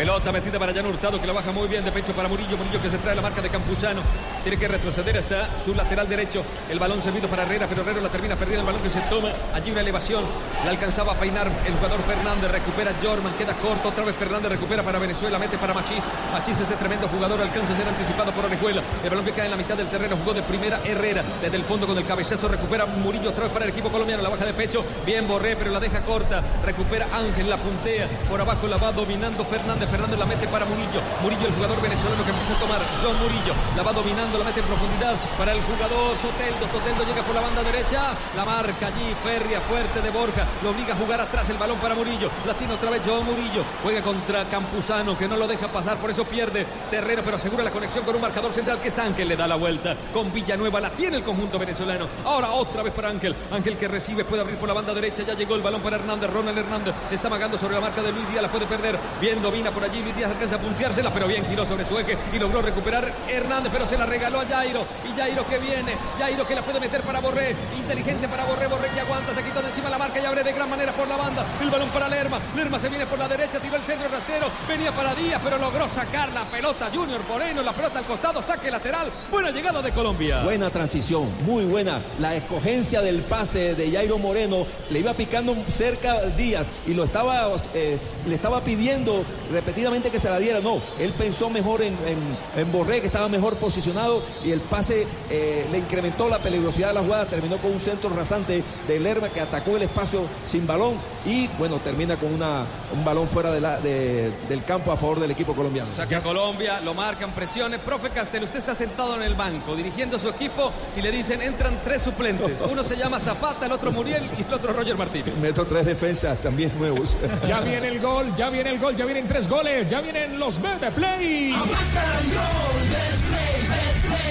[0.00, 2.56] Pelota metida para Jan Hurtado que la baja muy bien de pecho para Murillo.
[2.56, 4.00] Murillo que se trae la marca de Campuzano.
[4.42, 6.42] Tiene que retroceder hasta su lateral derecho.
[6.70, 8.62] El balón servido para Herrera, pero Herrera la termina perdiendo.
[8.62, 9.28] El balón que se toma.
[9.52, 10.24] Allí una elevación.
[10.64, 12.50] La alcanzaba a peinar el jugador Fernández.
[12.50, 13.34] Recupera Jorman.
[13.34, 13.90] Queda corto.
[13.90, 15.38] Otra vez Fernández recupera para Venezuela.
[15.38, 16.04] Mete para Machís.
[16.32, 17.38] Machís ese tremendo jugador.
[17.42, 18.82] Alcanza a ser anticipado por Orejuela.
[19.04, 20.16] El balón que cae en la mitad del terreno.
[20.16, 21.22] Jugó de primera Herrera.
[21.42, 22.48] Desde el fondo con el cabezazo.
[22.48, 24.22] Recupera Murillo otra vez para el equipo colombiano.
[24.22, 24.82] La baja de pecho.
[25.04, 26.42] Bien Borré, pero la deja corta.
[26.64, 27.50] Recupera Ángel.
[27.50, 28.08] La puntea.
[28.30, 29.89] Por abajo la va dominando Fernández.
[29.90, 31.00] Fernández la mete para Murillo.
[31.22, 32.80] Murillo, el jugador venezolano que empieza a tomar.
[33.02, 36.64] John Murillo la va dominando, la mete en profundidad para el jugador Soteldo.
[36.70, 38.14] Soteldo llega por la banda derecha.
[38.36, 40.46] La marca allí, férrea, fuerte de Borja.
[40.62, 42.30] Lo obliga a jugar atrás el balón para Murillo.
[42.46, 43.64] La tiene otra vez John Murillo.
[43.82, 47.70] Juega contra Campuzano que no lo deja pasar, por eso pierde terreno, pero asegura la
[47.70, 49.28] conexión con un marcador central que es Ángel.
[49.28, 50.80] Le da la vuelta con Villanueva.
[50.80, 52.06] La tiene el conjunto venezolano.
[52.24, 53.34] Ahora otra vez para Ángel.
[53.50, 55.22] Ángel que recibe, puede abrir por la banda derecha.
[55.22, 56.30] Ya llegó el balón para Hernández.
[56.30, 58.42] Ronald Hernández está magando sobre la marca de Luis Díaz.
[58.42, 58.98] La puede perder.
[59.20, 60.02] Bien domina por allí.
[60.02, 63.72] Luis Díaz alcanza a punteársela, pero bien giró sobre su eje y logró recuperar Hernández,
[63.72, 64.84] pero se la regaló a Jairo.
[65.08, 65.94] Y Jairo que viene.
[66.18, 67.54] Jairo que la puede meter para Borré.
[67.76, 68.66] Inteligente para Borré.
[68.66, 69.34] Borré que aguanta.
[69.34, 71.44] Se quitó de encima la marca y abre de gran manera por la banda.
[71.60, 72.40] El balón para Lerma.
[72.56, 73.60] Lerma se viene por la derecha.
[73.60, 74.48] Tiró el centro rastero.
[74.68, 76.90] Venía para Díaz, pero logró sacar la pelota.
[76.92, 77.62] Junior Moreno.
[77.62, 78.42] La pelota al costado.
[78.42, 79.10] Saque lateral.
[79.30, 80.42] Buena llegada de Colombia.
[80.42, 82.00] Buena transición, muy buena.
[82.18, 87.50] La escogencia del pase de Jairo Moreno le iba picando cerca Díaz y lo estaba,
[87.74, 89.24] eh, le estaba pidiendo
[89.60, 90.60] repetidamente que se la diera.
[90.60, 95.06] No, él pensó mejor en, en- en Borré, que estaba mejor posicionado y el pase
[95.30, 97.26] eh, le incrementó la peligrosidad de la jugada.
[97.26, 100.94] Terminó con un centro rasante de Lerma que atacó el espacio sin balón
[101.26, 105.20] y bueno, termina con una, un balón fuera de la- de- del campo a favor
[105.20, 105.88] del equipo colombiano.
[105.96, 107.80] Saque a Colombia, lo marcan, presiones.
[107.80, 111.40] Profe Castel, usted está sentado en el banco dirigiendo a su equipo y le dicen
[111.42, 112.56] entran tres suplentes.
[112.70, 115.36] Uno se llama Zapata, el otro Muriel y el otro Roger Martínez.
[115.36, 117.16] Meto tres defensas también nuevos.
[117.46, 120.62] Ya viene el gol, ya viene el gol, ya vienen tres goles, ya vienen los
[120.62, 121.52] Bet de Play.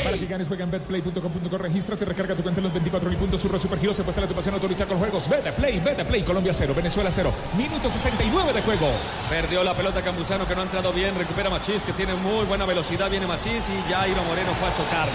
[0.04, 3.42] Para que ganes, juega en betplay.com.co, regístrate, recarga tu cuenta en los 24 mil puntos,
[3.42, 5.28] surre supergiros, se puesta la tu pasión, autoriza con juegos.
[5.28, 8.88] Bet de Play, Bet de Play, Colombia 0, Venezuela 0, minuto 69 de juego.
[9.30, 12.66] Perdió la pelota Campuzano que no ha entrado bien, recupera Machís que tiene muy buena
[12.66, 15.14] velocidad, viene Machís y Jairo Moreno fue a chocarlo.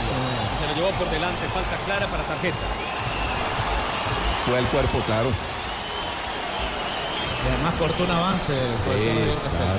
[0.55, 2.57] Y se lo llevó por delante, falta clara para tarjeta.
[4.47, 5.54] Fue el cuerpo, claro.
[7.45, 8.53] Y además cortó un avance.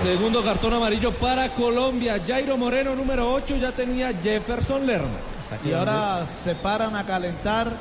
[0.04, 2.22] Segundo cartón amarillo para Colombia.
[2.26, 5.08] Jairo Moreno, número 8, ya tenía Jefferson Lerma.
[5.64, 7.72] Y ahora se paran a calentar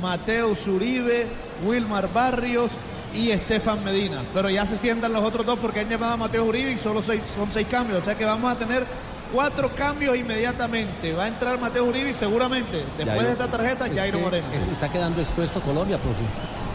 [0.00, 1.26] Mateo Zuribe,
[1.64, 2.70] Wilmar Barrios
[3.14, 4.22] y Estefan Medina.
[4.32, 7.02] Pero ya se sientan los otros dos porque han llamado a Mateo Uribe y solo
[7.02, 8.00] seis, son seis cambios.
[8.00, 8.84] O sea que vamos a tener
[9.32, 11.12] cuatro cambios inmediatamente.
[11.12, 14.46] Va a entrar Mateo Uribe y seguramente, después de esta tarjeta, Es Jairo que Moreno.
[14.72, 16.22] Está quedando expuesto Colombia, profe.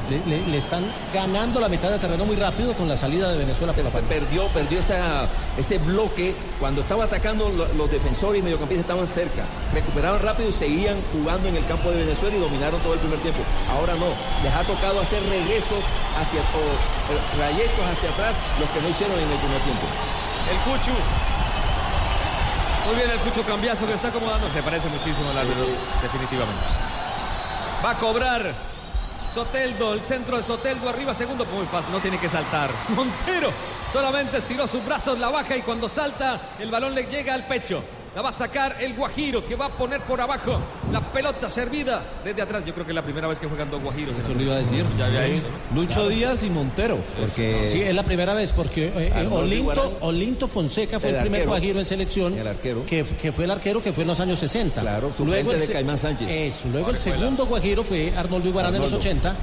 [0.09, 0.83] Le, le- le están
[1.13, 4.07] ganando la mitad de terreno muy rápido con la salida de Venezuela por la parte.
[4.07, 9.43] Perdió, perdió esa, ese bloque cuando estaba atacando lo- los defensores y mediocampistas estaban cerca.
[9.73, 13.19] Recuperaban rápido y seguían jugando en el campo de Venezuela y dominaron todo el primer
[13.19, 13.41] tiempo.
[13.71, 14.07] Ahora no,
[14.43, 15.83] les ha tocado hacer regresos
[16.17, 19.85] hacia o, eh, trayectos hacia atrás los que no hicieron en el primer tiempo.
[20.49, 20.95] El Cuchu.
[22.87, 24.49] Muy bien el Cucho Cambiazo que está acomodando.
[24.51, 25.67] Se parece muchísimo al árbitro,
[26.01, 26.63] definitivamente.
[27.85, 28.53] Va a cobrar
[29.33, 32.71] Soteldo, el centro de Soteldo arriba, segundo, muy fácil, no tiene que saltar.
[32.89, 33.51] Montero
[33.93, 37.83] solamente estiró sus brazos, la baja y cuando salta el balón le llega al pecho.
[38.15, 40.59] La va a sacar el Guajiro que va a poner por abajo
[40.91, 42.65] la pelota servida desde atrás.
[42.65, 44.15] Yo creo que es la primera vez que juegan dos Guajiros.
[44.17, 44.83] Eso lo iba a decir.
[44.97, 45.31] Ya había Sí.
[45.33, 45.81] hecho, ¿no?
[45.81, 46.97] Lucho Díaz y Montero.
[47.19, 49.97] Porque Sí, es la primera vez, porque eh, eh, Olinto.
[50.01, 51.51] Olinto Fonseca fue el, El primer arquero.
[51.51, 52.85] guajiro en selección, El arquero.
[52.85, 54.81] Que, que fue el arquero que fue en los años 60.
[54.81, 56.31] Claro, suplente el de Caimán Sánchez.
[56.31, 59.07] Eso, luego el segundo guajiro fue Arnoldo Iguarán en los Arnoldo.
[59.09, 59.35] 80.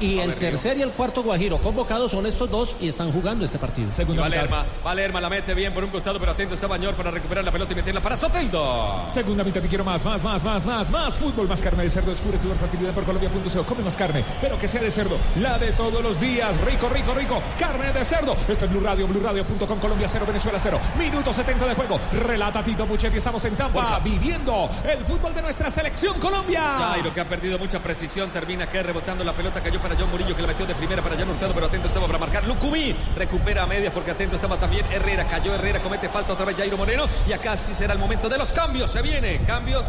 [0.00, 3.58] Y el tercer y el cuarto guajiro convocados son estos dos y están jugando este
[3.58, 3.88] partido.
[3.96, 7.44] Y Valerma, Valerma la mete bien por un costado, pero atento está Bañor para recuperar
[7.44, 9.06] la pelota y meterla para Soteldo.
[9.10, 12.10] Segunda mitad, te quiero más, más, más, más, más, más fútbol, más carne de cerdo,
[12.10, 13.62] descubre su versatilidad por Colombia.co.
[13.64, 16.60] Come más carne, pero que sea de cerdo, la de todos los días.
[16.60, 18.36] Rico, rico, rico, carne de cerdo.
[18.48, 20.80] Este es Blue Radio, BlueRadio.com, Colombia 0, Venezuela 0.
[20.98, 22.00] Minuto 70 de juego.
[22.12, 26.76] Relata Tito Puchetti, estamos en Tampa, viviendo el fútbol de nuestra selección Colombia.
[26.78, 30.34] Jairo que ha perdido mucha precisión, termina que rebotando la pelota, cayó para John Murillo
[30.34, 32.46] que la metió de primera para Jan Hurtado, pero atento estaba para marcar.
[32.46, 36.56] Lucumí recupera a medias porque atento estaba también Herrera, cayó Herrera, comete falta otra vez
[36.56, 39.84] Jairo Moreno y acá sí será el momento de los cambios, se viene, cambio,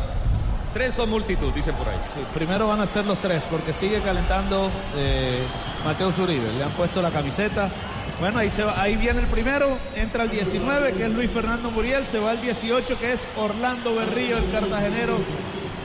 [0.74, 1.96] tres son multitud, dicen por ahí.
[2.34, 5.40] Primero van a ser los tres porque sigue calentando eh,
[5.86, 6.52] Mateo Zuribe.
[6.52, 7.72] Le han puesto la camiseta.
[8.20, 12.20] Bueno, ahí, ahí viene el primero, entra el 19 que es Luis Fernando Muriel, se
[12.20, 15.16] va el 18 que es Orlando Berrío, el cartagenero,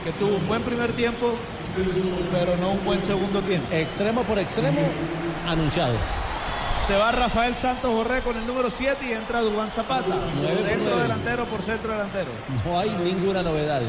[0.03, 1.33] que tuvo un buen primer tiempo,
[2.31, 3.67] pero no un buen segundo tiempo.
[3.73, 4.79] Extremo por extremo,
[5.47, 5.93] anunciado.
[6.87, 10.05] Se va Rafael Santos Borré con el número 7 y entra Dubán Zapata.
[10.35, 11.01] Nueve por Centro nueve.
[11.03, 12.31] delantero por centro delantero.
[12.65, 13.81] No hay ninguna novedad.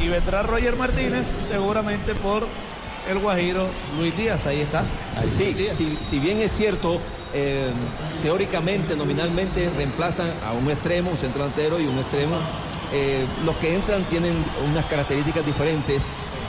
[0.00, 2.46] Y vendrá Roger Martínez seguramente por
[3.10, 3.66] el Guajiro
[3.98, 4.46] Luis Díaz.
[4.46, 4.80] Ahí está.
[5.16, 5.76] Ahí Sí, Díaz.
[5.76, 7.00] si, si bien es cierto,
[7.34, 7.68] eh,
[8.22, 12.36] teóricamente, nominalmente, reemplazan a un extremo, un centro delantero y un extremo.
[12.92, 14.34] Eh, los que entran tienen
[14.70, 16.06] unas características diferentes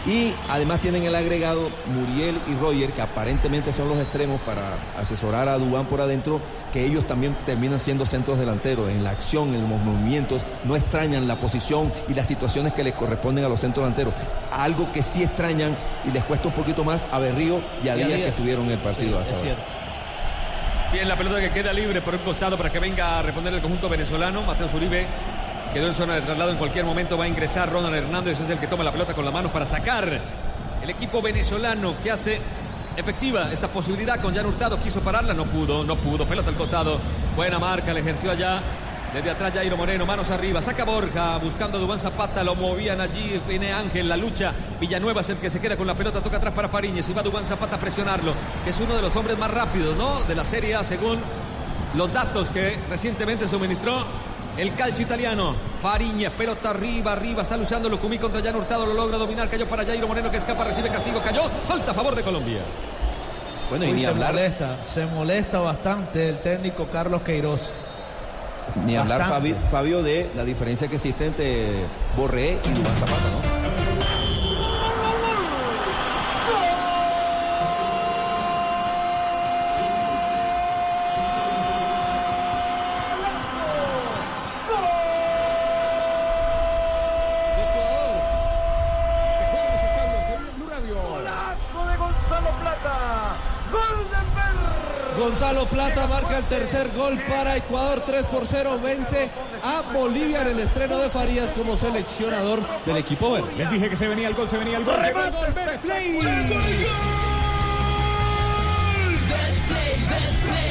[0.07, 5.49] y además tienen el agregado Muriel y Roger, que aparentemente son los extremos para asesorar
[5.49, 6.39] a Dubán por adentro,
[6.71, 8.89] que ellos también terminan siendo centros delanteros.
[8.89, 12.93] En la acción, en los movimientos, no extrañan la posición y las situaciones que les
[12.93, 14.13] corresponden a los centros delanteros.
[14.51, 15.75] Algo que sí extrañan
[16.07, 18.65] y les cuesta un poquito más a Berrío y a Y a Díaz que estuvieron
[18.65, 19.21] en el partido.
[19.23, 19.63] Sí, es cierto.
[20.91, 23.61] Bien, la pelota que queda libre por un costado para que venga a responder el
[23.61, 24.41] conjunto venezolano.
[24.41, 25.05] Mateo Zuribe
[25.73, 26.51] quedó en zona de traslado.
[26.51, 28.39] En cualquier momento va a ingresar Ronald Hernández.
[28.39, 30.21] Es el que toma la pelota con la mano para sacar
[30.81, 32.39] el equipo venezolano que hace
[32.95, 34.79] efectiva esta posibilidad con Jan Hurtado.
[34.79, 36.27] Quiso pararla, no pudo, no pudo.
[36.27, 36.99] Pelota al costado.
[37.35, 38.61] Buena marca, le ejerció allá.
[39.13, 43.41] Desde atrás Jairo Moreno, manos arriba, saca Borja, buscando a Dubán Zapata, lo movían allí,
[43.47, 46.53] viene Ángel, la lucha, Villanueva es el que se queda con la pelota, toca atrás
[46.53, 48.35] para Fariñez y va Dubán Zapata a presionarlo,
[48.67, 50.21] es uno de los hombres más rápidos, ¿no?
[50.25, 51.19] De la Serie A, según
[51.95, 54.05] los datos que recientemente suministró
[54.59, 55.55] el calcio italiano.
[55.81, 59.85] Fariñez, pelota arriba, arriba, está luchando Lucumí contra Jan Hurtado, lo logra dominar, cayó para
[59.85, 62.59] Jairo Moreno que escapa, recibe castigo, cayó, falta a favor de Colombia.
[63.69, 67.71] Bueno, y Uy, ni se hablar, molesta, se molesta bastante el técnico Carlos Queiroz.
[68.85, 69.55] ni hablar Bastante.
[69.71, 71.67] Fabio, de la diferencia que existe entre
[72.17, 73.59] Borré y Dubán Zapata, ¿no?
[89.37, 90.95] Se juega en los estadios de Blue Radio.
[91.01, 92.95] Golazo de Gonzalo Plata.
[93.71, 95.19] Goldenberg.
[95.19, 99.29] Gonzalo Plata marca el tercer gol para Ecuador, 3 por 0, vence
[99.63, 103.49] a Bolivia en el estreno de Farías como seleccionador del equipo verde.
[103.57, 104.95] Les dije que se venía el gol, se venía el gol.
[105.03, 107.08] El gol, Betplay.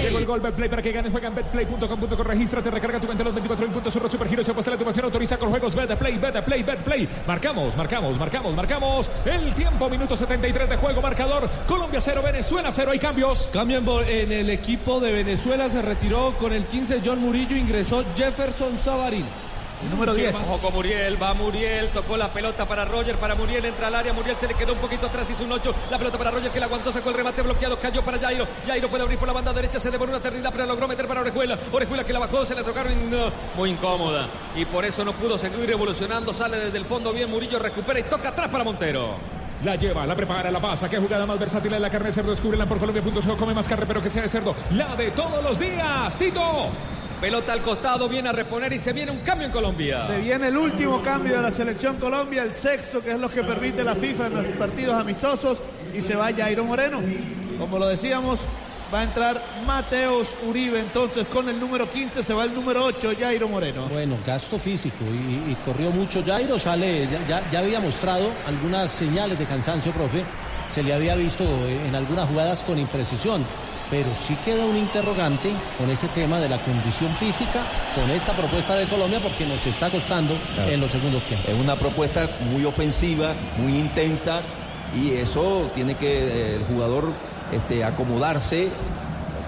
[0.09, 1.13] Llegó el gol Betplay para que ganes.
[1.13, 2.23] Juega en betplay.com.co.
[2.25, 3.93] Regístrate, recarga tu cuenta en los 24 en puntos.
[3.93, 5.05] Surro Supergiro se apuesta la activación.
[5.05, 7.09] Autoriza con juegos Betplay, Betplay, Betplay.
[7.27, 9.11] Marcamos, marcamos, marcamos, marcamos.
[9.25, 11.03] El tiempo, minuto 73 de juego.
[11.03, 11.49] Marcador.
[11.67, 12.91] Colombia 0, Venezuela 0.
[12.93, 13.51] Hay cambios.
[13.53, 18.79] Cambio en, el equipo de Venezuela, se retiró con el 15 John Murillo, ingresó Jefferson
[18.79, 19.27] Savarín.
[19.83, 20.35] El número 10.
[20.35, 24.13] Ojo con Muriel, va Muriel, tocó la pelota para Roger, para Muriel, entra al área,
[24.13, 26.59] Muriel se le quedó un poquito atrás, hizo un 8, la pelota para Roger que
[26.59, 29.53] la aguantó, sacó el remate bloqueado, cayó para Jairo, Jairo puede abrir por la banda
[29.53, 32.57] derecha, se devoró una eternidad, pero logró meter para Orejuela, Orejuela que la bajó, se
[32.57, 34.27] la tocaron no, muy incómoda,
[34.57, 38.03] y por eso no pudo seguir evolucionando, sale desde el fondo bien, Murillo recupera y
[38.05, 39.39] toca atrás para Montero.
[39.65, 40.89] La lleva, la prepara, la pasa.
[40.89, 42.31] Qué jugada más versátil en la carne de cerdo.
[42.31, 43.37] Descúbrela por Colombia.co.
[43.37, 44.55] Come más carne, pero que sea de cerdo.
[44.71, 46.17] La de todos los días.
[46.17, 46.69] Tito.
[47.21, 50.07] Pelota al costado, viene a reponer y se viene un cambio en Colombia.
[50.07, 53.43] Se viene el último cambio de la selección Colombia, el sexto, que es lo que
[53.43, 55.59] permite la FIFA en los partidos amistosos,
[55.93, 57.01] y se va Jairo Moreno.
[57.59, 58.39] Como lo decíamos,
[58.95, 63.13] va a entrar Mateos Uribe, entonces con el número 15 se va el número 8,
[63.19, 63.87] Jairo Moreno.
[63.93, 66.23] Bueno, gasto físico y, y corrió mucho.
[66.25, 70.23] Jairo sale, ya, ya- ya había mostrado algunas señales de cansancio, profe.
[70.71, 73.45] Se le había visto en algunas jugadas con imprecisión.
[73.91, 77.63] Pero sí queda un interrogante con ese tema de la condición física,
[77.95, 80.71] con esta propuesta de Colombia, porque nos está costando Claro.
[80.73, 81.49] en los segundos tiempos.
[81.51, 84.41] Es una propuesta muy ofensiva, muy intensa
[84.95, 87.13] y eso tiene que eh, el jugador
[87.53, 88.69] este, acomodarse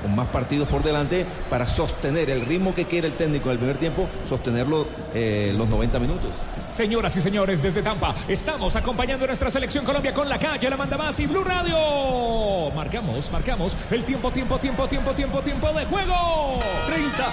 [0.03, 3.77] con más partidos por delante para sostener el ritmo que quiere el técnico del primer
[3.77, 6.31] tiempo, sostenerlo eh, los 90 minutos.
[6.73, 10.77] Señoras y señores, desde Tampa estamos acompañando a nuestra selección Colombia con la calle, la
[10.77, 12.71] manda más y Blue Radio.
[12.75, 16.61] Marcamos, marcamos el tiempo, tiempo, tiempo, tiempo, tiempo, tiempo de juego.
[16.87, 17.33] 30,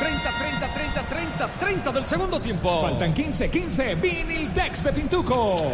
[0.00, 2.82] 30, 30, 30, 30, 30 del segundo tiempo.
[2.82, 3.94] Faltan 15, 15.
[3.94, 5.72] Vinil Tex de Pintuco.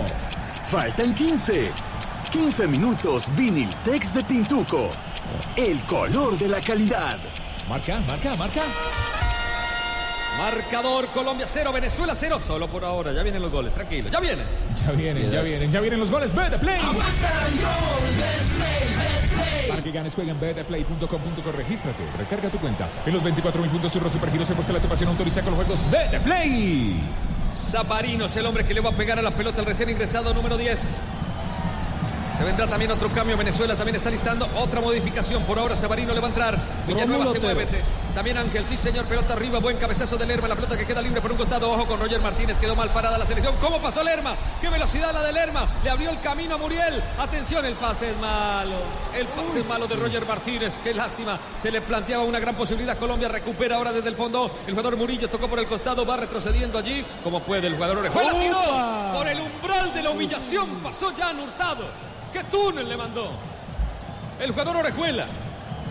[0.67, 1.71] Faltan 15.
[2.31, 4.89] 15 minutos Viniltex de Pintuco.
[5.57, 7.19] El color de la calidad.
[7.69, 8.63] Marca, marca, marca.
[10.39, 12.41] Marcador Colombia 0, Venezuela 0.
[12.47, 14.47] Solo por ahora, ya vienen los goles, tranquilo, ya vienen.
[14.75, 16.35] Ya vienen, ya vienen, ya vienen los goles.
[16.35, 16.81] Bet the play.
[19.69, 21.53] Para que ganes, juega en betplay.com.co.
[21.53, 22.89] Regístrate, recarga tu cuenta.
[23.05, 25.65] En los 24 mil puntos, Surro Supergiros se muestra la tu pasión autoriza con los
[25.65, 27.01] juegos Bet play.
[27.55, 30.33] Zaparino es el hombre que le va a pegar a la pelota al recién ingresado
[30.33, 30.81] número 10.
[32.41, 33.37] Se vendrá también otro cambio.
[33.37, 35.43] Venezuela también está listando otra modificación.
[35.43, 36.59] Por ahora Sabarino le va a entrar.
[36.87, 37.69] Villanueva se mueve.
[38.15, 41.21] También Ángel, sí señor, pelota arriba, buen cabezazo de Lerma, la pelota que queda libre
[41.21, 43.55] por un costado, ojo con Roger Martínez, quedó mal parada la selección.
[43.61, 44.35] ¿Cómo pasó Lerma?
[44.61, 45.69] ¡Qué velocidad la de Lerma!
[45.85, 47.01] Le abrió el camino a Muriel.
[47.19, 48.77] Atención, el pase es malo.
[49.15, 51.39] El pase es malo de Roger Martínez, qué lástima.
[51.63, 52.99] Se le planteaba una gran posibilidad.
[52.99, 54.51] Colombia recupera ahora desde el fondo.
[54.67, 57.05] El jugador Murillo tocó por el costado, va retrocediendo allí.
[57.23, 60.69] Como puede el jugador Orejuela, tiró por el umbral de la humillación.
[60.83, 62.11] Pasó Jan Hurtado.
[62.33, 63.31] ¡Qué túnel le mandó!
[64.41, 65.27] El jugador Orejuela.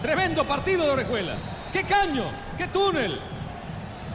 [0.01, 1.35] Tremendo partido de Orejuela.
[1.73, 2.23] ¡Qué caño!
[2.57, 3.19] ¡Qué túnel!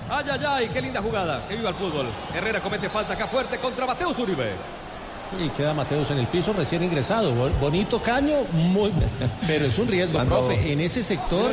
[0.08, 0.68] ¡Ay, ay, ay!
[0.72, 1.46] ¡Qué linda jugada!
[1.48, 2.06] ¡Que viva el fútbol!
[2.34, 4.52] Herrera comete falta acá fuerte contra Mateus Uribe.
[5.38, 7.32] Y queda Mateus en el piso recién ingresado.
[7.34, 8.92] Bo- Bonito caño, muy
[9.46, 10.72] pero es un riesgo, Cuando- profe.
[10.72, 11.50] En ese sector.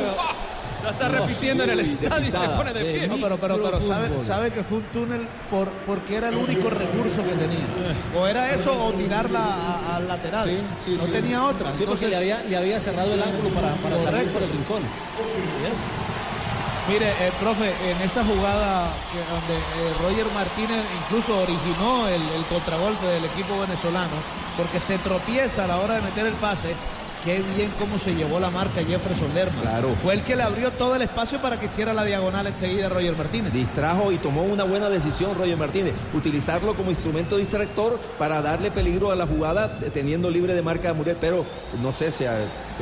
[0.82, 3.08] La está repitiendo en el estadio y se pone de pie.
[3.08, 6.70] No, pero, pero, pero sabe, sabe que fue un túnel por, porque era el único
[6.70, 7.66] recurso que tenía.
[8.16, 10.48] O era eso o tirarla al lateral.
[10.48, 11.10] Sí, sí, no sí.
[11.10, 11.72] tenía otra.
[11.76, 14.32] Sí, porque le había, le había cerrado el ángulo para, para Correcto.
[14.32, 14.82] por el rincón.
[16.88, 22.44] Mire, eh, profe, en esa jugada que, donde eh, Roger Martínez incluso originó el, el
[22.46, 24.16] contragolpe del equipo venezolano,
[24.56, 26.74] porque se tropieza a la hora de meter el pase.
[27.24, 29.62] Qué bien cómo se llevó la marca Jefferson Lerma.
[29.62, 29.94] Claro.
[30.02, 33.16] Fue el que le abrió todo el espacio para que hiciera la diagonal enseguida Roger
[33.16, 33.52] Martínez.
[33.52, 39.12] Distrajo y tomó una buena decisión Roger Martínez, utilizarlo como instrumento distractor para darle peligro
[39.12, 41.46] a la jugada eh, teniendo libre de marca a Muriel, pero
[41.80, 42.28] no sé, se,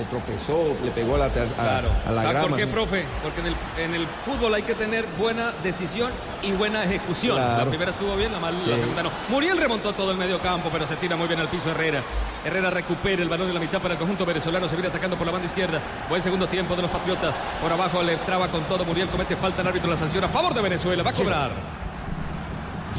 [0.04, 1.88] tropezó, le pegó a la, a, Claro.
[2.06, 2.48] a la ¿Sabe grama.
[2.48, 3.04] por qué, profe?
[3.22, 6.10] Porque en el, en el fútbol hay que tener buena decisión
[6.42, 7.36] y buena ejecución.
[7.36, 7.58] Claro.
[7.64, 9.10] La primera estuvo bien, la, mal- la segunda no.
[9.28, 12.02] Muriel remontó todo el medio campo, pero se tira muy bien al piso Herrera.
[12.44, 14.66] Herrera recupera el balón en la mitad para el conjunto venezolano.
[14.68, 15.80] Se viene atacando por la banda izquierda.
[16.08, 17.34] Buen segundo tiempo de los Patriotas.
[17.60, 18.84] Por abajo le traba con todo.
[18.86, 19.60] Muriel comete falta.
[19.60, 21.02] El árbitro la sanciona a favor de Venezuela.
[21.02, 21.52] Va a cobrar.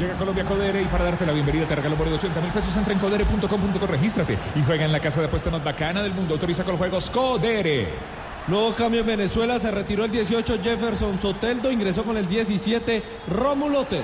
[0.02, 2.76] Llega Colombia Codere y para darte la bienvenida te regalo por de 80 mil pesos.
[2.76, 6.34] Entra en codere.com.co, regístrate y juega en la casa de apuesta más bacana del mundo.
[6.34, 7.86] Autoriza con los juegos Codere.
[8.48, 13.82] Nuevo cambio en Venezuela, se retiró el 18 Jefferson Soteldo, ingresó con el 17 Rómulo
[13.82, 14.02] Otero.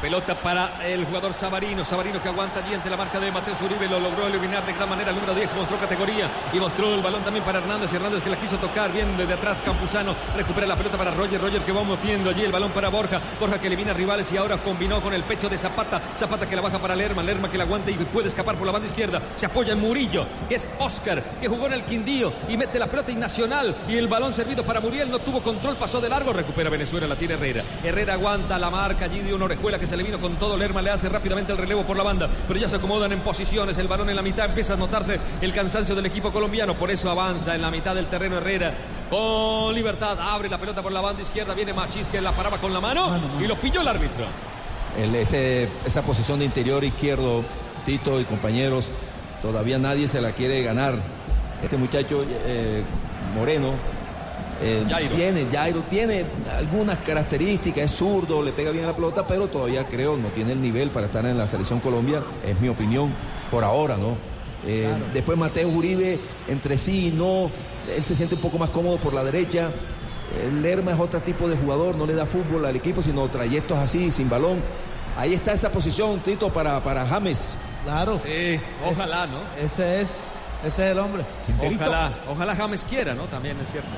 [0.00, 1.84] Pelota para el jugador Sabarino.
[1.84, 3.88] Sabarino que aguanta allí ante la marca de Mateo Uribe.
[3.88, 5.10] Lo logró eliminar de gran manera.
[5.10, 7.92] El número 10 mostró categoría y mostró el balón también para Hernández.
[7.92, 9.56] Hernández que la quiso tocar bien desde atrás.
[9.64, 11.40] Campuzano recupera la pelota para Roger.
[11.40, 13.20] Roger que va motiendo allí el balón para Borja.
[13.40, 16.00] Borja que elimina rivales y ahora combinó con el pecho de Zapata.
[16.18, 17.22] Zapata que la baja para Lerma.
[17.22, 19.22] Lerma que la aguanta y puede escapar por la banda izquierda.
[19.36, 22.86] Se apoya en Murillo, que es Oscar, que jugó en el Quindío y mete la
[22.86, 23.74] pelota y Nacional.
[23.88, 25.10] Y el balón servido para Muriel.
[25.10, 26.34] No tuvo control, pasó de largo.
[26.34, 27.64] Recupera Venezuela, la tiene Herrera.
[27.82, 30.56] Herrera aguanta la marca allí de una orejuela que se le vino con todo.
[30.56, 33.78] Lerma le hace rápidamente el relevo por la banda, pero ya se acomodan en posiciones.
[33.78, 36.74] El balón en la mitad empieza a notarse el cansancio del equipo colombiano.
[36.74, 38.72] Por eso avanza en la mitad del terreno Herrera.
[39.10, 41.54] Con libertad, abre la pelota por la banda izquierda.
[41.54, 44.24] Viene Machis que la paraba con la mano y lo pilló el árbitro.
[45.00, 47.44] El- ese- esa posición de interior izquierdo,
[47.84, 48.90] Tito y compañeros,
[49.42, 50.94] todavía nadie se la quiere ganar.
[51.62, 52.82] Este muchacho eh,
[53.34, 53.74] Moreno
[54.62, 55.14] eh, Jairo.
[55.14, 56.24] tiene, Jairo tiene
[56.56, 60.52] algunas características, es zurdo, le pega bien a la pelota, pero todavía creo no tiene
[60.52, 63.12] el nivel para estar en la selección Colombia, es mi opinión,
[63.50, 64.16] por ahora, ¿no?
[64.66, 67.50] Eh, Después Mateo Uribe, entre sí y no,
[67.94, 69.70] él se siente un poco más cómodo por la derecha.
[70.44, 73.78] El Lerma es otro tipo de jugador, no le da fútbol al equipo, sino trayectos
[73.78, 74.60] así, sin balón.
[75.16, 77.56] Ahí está esa posición, Tito, para, para James.
[77.84, 78.20] Claro.
[78.24, 79.38] Sí, ojalá, ¿no?
[79.64, 80.20] Ese es,
[80.66, 81.22] ese es el hombre.
[81.58, 83.22] Ojalá, ojalá James quiera, ¿no?
[83.24, 83.90] También es cierto.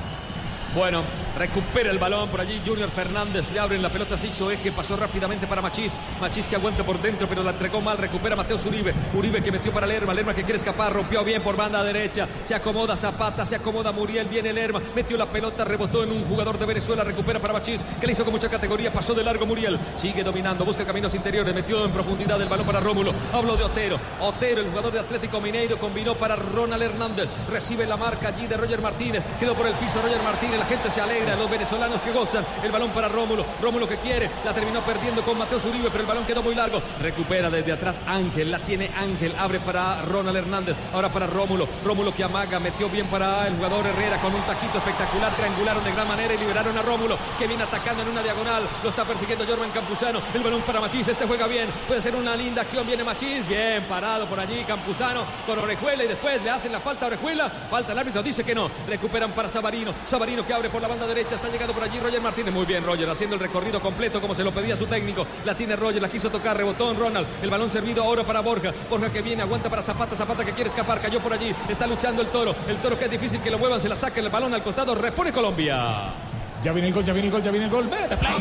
[0.75, 1.03] Bueno,
[1.35, 4.95] recupera el balón por allí Junior Fernández, le abren la pelota, se hizo eje, pasó
[4.95, 8.93] rápidamente para Machís, Machís que aguanta por dentro pero la entregó mal, recupera Mateo Uribe,
[9.15, 12.53] Uribe que metió para Lerma, Lerma que quiere escapar, rompió bien por banda derecha, se
[12.53, 16.67] acomoda Zapata, se acomoda Muriel, viene Lerma, metió la pelota, rebotó en un jugador de
[16.67, 20.23] Venezuela, recupera para Machís, que le hizo con mucha categoría, pasó de largo Muriel, sigue
[20.23, 24.61] dominando, busca caminos interiores, metió en profundidad el balón para Rómulo, habló de Otero, Otero,
[24.61, 28.81] el jugador de Atlético Mineiro, combinó para Ronald Hernández, recibe la marca allí de Roger
[28.81, 32.45] Martínez, quedó por el piso Roger Martínez, la gente se alegra, los venezolanos que gozan,
[32.63, 36.07] el balón para Rómulo, Rómulo que quiere, la terminó perdiendo con Mateo Uribe, pero el
[36.07, 40.75] balón quedó muy largo, recupera desde atrás Ángel, la tiene Ángel, abre para Ronald Hernández,
[40.93, 44.77] ahora para Rómulo, Rómulo que amaga, metió bien para el jugador Herrera con un taquito
[44.77, 48.67] espectacular, triangularon de gran manera y liberaron a Rómulo, que viene atacando en una diagonal,
[48.83, 52.35] lo está persiguiendo Jorman Campuzano, el balón para Machís, este juega bien, puede ser una
[52.35, 56.73] linda acción, viene Machís, bien parado por allí Campuzano con Orejuela y después le hacen
[56.73, 60.53] la falta a Orejuela, falta el árbitro, dice que no, recuperan para Sabarino, Sabarino que
[60.55, 63.35] abre por la banda derecha, está llegando por allí Roger Martínez, muy bien Roger, haciendo
[63.35, 66.57] el recorrido completo como se lo pedía su técnico, la tiene Roger, la quiso tocar,
[66.57, 70.17] rebotó en Ronald, el balón servido ahora para Borja, Borja que viene, aguanta para Zapata,
[70.17, 73.11] Zapata que quiere escapar, cayó por allí, está luchando el toro, el toro que es
[73.11, 76.15] difícil que lo muevan, se la saca el balón al costado, repone Colombia.
[76.63, 77.87] Ya viene el gol, ya viene el gol, ya viene el gol.
[77.87, 78.33] Vete, play.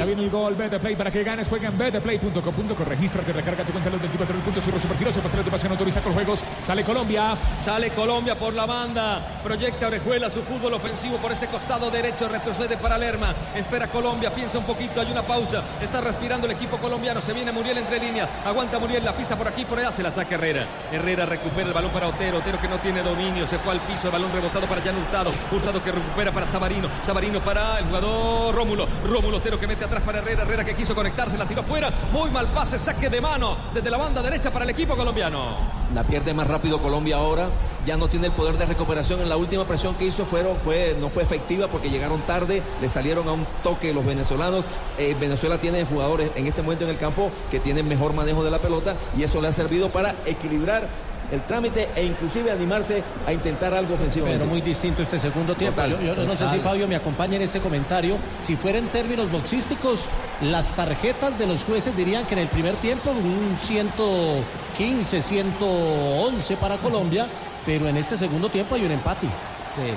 [0.00, 1.46] Ya viene el gol, Vete Play para que ganes.
[1.46, 2.84] Juega en betplay.com.co.
[2.86, 4.64] Regístrate, recarga tu cuenta los 24 mil puntos.
[4.64, 6.40] Surro Supergiros, se pastea tu pasión, autoriza con juegos.
[6.62, 7.36] Sale Colombia.
[7.62, 9.20] Sale Colombia por la banda.
[9.44, 12.30] Proyecta Orejuela su fútbol ofensivo por ese costado derecho.
[12.30, 13.34] Retrocede para Lerma.
[13.54, 14.34] Espera Colombia.
[14.34, 15.02] Piensa un poquito.
[15.02, 15.62] Hay una pausa.
[15.82, 17.20] Está respirando el equipo colombiano.
[17.20, 18.26] Se viene Muriel entre líneas.
[18.46, 19.04] Aguanta Muriel.
[19.04, 19.92] La pisa por aquí, por allá.
[19.92, 20.64] Se la saca Herrera.
[20.90, 22.38] Herrera recupera el balón para Otero.
[22.38, 23.46] Otero que no tiene dominio.
[23.46, 24.06] Se fue al piso.
[24.06, 25.30] El balón rebotado para Jan Hurtado.
[25.52, 26.88] Hurtado que recupera para Sabarino.
[27.02, 28.88] Sabarino para el jugador Rómulo.
[29.04, 30.42] Rómulo Otero que mete atrás para Herrera.
[30.42, 31.36] Herrera que quiso conectarse.
[31.36, 31.90] La tiró fuera.
[32.12, 32.78] Muy mal pase.
[32.78, 35.56] Saque de mano desde la banda derecha para el equipo colombiano.
[35.92, 37.50] La pierde más rápido Colombia ahora.
[37.84, 39.20] Ya no tiene el poder de recuperación.
[39.20, 42.62] En la última presión que hizo fueron, fue, no fue efectiva porque llegaron tarde.
[42.80, 44.64] Le salieron a un toque los venezolanos.
[44.98, 48.50] Eh, Venezuela tiene jugadores en este momento en el campo que tienen mejor manejo de
[48.50, 50.86] la pelota y eso le ha servido para equilibrar
[51.30, 54.26] el trámite e inclusive animarse a intentar algo ofensivo.
[54.26, 55.80] Pero muy distinto este segundo tiempo.
[55.80, 58.18] Total, yo, yo no sé si Fabio me acompaña en este comentario.
[58.42, 60.00] Si fuera en términos boxísticos,
[60.42, 66.76] las tarjetas de los jueces dirían que en el primer tiempo un 115, 111 para
[66.76, 67.26] Colombia,
[67.66, 69.26] pero en este segundo tiempo hay un empate.
[69.74, 69.92] Sí,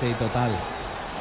[0.00, 0.50] sí, total.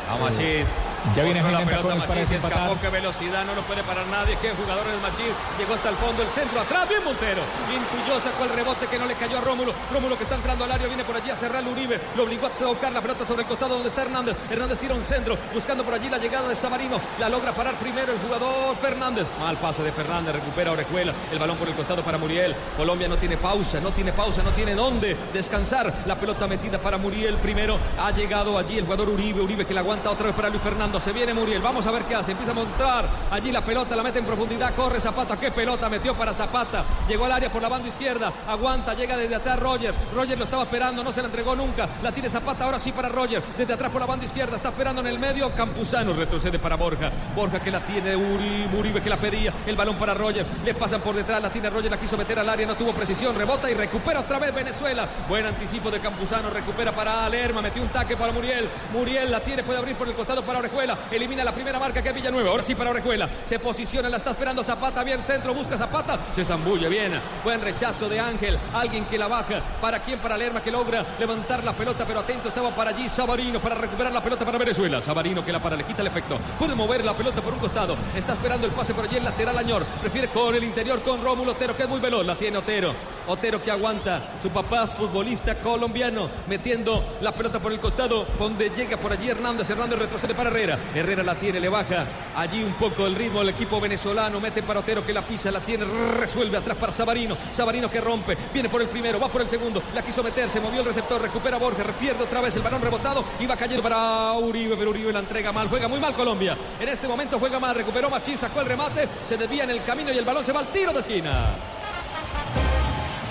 [0.09, 0.67] A Machís.
[1.15, 2.59] Ya viene la pelota Machís, desempatar.
[2.59, 5.95] escapó, qué velocidad, no lo puede parar nadie, qué jugador es Machís, llegó hasta el
[5.95, 7.41] fondo, el centro, atrás, bien Montero,
[7.73, 10.71] intuyó, sacó el rebote que no le cayó a Rómulo, Rómulo que está entrando al
[10.71, 13.47] área, viene por allí a cerrar Uribe, lo obligó a tocar la pelota sobre el
[13.47, 17.01] costado donde está Hernández, Hernández tira un centro, buscando por allí la llegada de Samarino,
[17.19, 21.57] la logra parar primero el jugador Fernández, mal pase de Fernández, recupera Orejuela, el balón
[21.57, 25.17] por el costado para Muriel, Colombia no tiene pausa, no tiene pausa, no tiene dónde
[25.33, 29.73] descansar, la pelota metida para Muriel primero, ha llegado allí el jugador Uribe, Uribe que
[29.73, 32.31] la aguanta otra vez para Luis Fernando, se viene Muriel, vamos a ver qué hace,
[32.31, 36.13] empieza a montar allí la pelota, la mete en profundidad, corre Zapata, qué pelota metió
[36.15, 40.37] para Zapata, llegó al área por la banda izquierda, aguanta, llega desde atrás Roger, Roger
[40.37, 43.41] lo estaba esperando, no se la entregó nunca, la tiene Zapata, ahora sí para Roger,
[43.57, 47.09] desde atrás por la banda izquierda, está esperando en el medio, Campuzano retrocede para Borja,
[47.33, 50.99] Borja que la tiene Uri, Uribe que la pedía, el balón para Roger, le pasan
[50.99, 53.75] por detrás, la tiene Roger, la quiso meter al área, no tuvo precisión, rebota y
[53.75, 58.33] recupera otra vez Venezuela, buen anticipo de Campuzano, recupera para Lerma, metió un taque para
[58.33, 60.80] Muriel, Muriel la tiene, puede abrir por el costado para Orejuela,
[61.11, 64.31] elimina la primera marca que es Villanueva, ahora sí para Orejuela, se posiciona, la está
[64.31, 67.13] esperando Zapata, bien centro, busca Zapata, se zambulle bien,
[67.43, 71.63] buen rechazo de Ángel, alguien que la baja, para quién, para Lerma que logra levantar
[71.63, 75.45] la pelota, pero atento estaba para allí Sabarino para recuperar la pelota para Venezuela, Sabarino
[75.45, 78.33] que la para, le quita el efecto, puede mover la pelota por un costado, está
[78.33, 81.75] esperando el pase por allí el lateral Añor, prefiere con el interior con Rómulo Otero
[81.75, 82.93] que es muy veloz, la tiene Otero,
[83.27, 88.97] Otero que aguanta, su papá futbolista colombiano, metiendo la pelota por el costado, donde llega
[88.97, 91.21] por allí Hernández, Hernández retrocede para Herrera, Herrera.
[91.23, 92.05] La tiene, le baja.
[92.35, 95.59] Allí un poco el ritmo del equipo venezolano, mete para Otero que la pisa, la
[95.59, 95.85] tiene,
[96.17, 99.83] resuelve atrás para Sabarino, Sabarino que rompe, viene por el primero, va por el segundo,
[99.93, 103.23] la quiso meter, se movió el receptor, recupera Borges, pierde otra vez el balón rebotado
[103.39, 106.89] y va cayendo para Uribe, pero Uribe la entrega mal, juega muy mal Colombia, en
[106.89, 110.17] este momento juega mal, recuperó Machín, sacó el remate, se desvía en el camino y
[110.17, 111.49] el balón se va al tiro de esquina.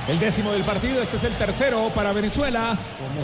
[0.08, 2.76] El décimo del partido, este es el tercero para Venezuela.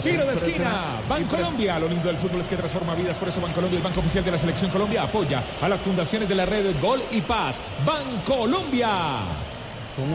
[0.03, 1.79] Tiro de esquina, impresiona- Ban Colombia.
[1.79, 4.23] Lo lindo del fútbol es que transforma vidas, por eso Ban Colombia, el banco oficial
[4.23, 7.59] de la Selección Colombia, apoya a las fundaciones de la red Gol y Paz.
[7.85, 8.89] Ban Colombia.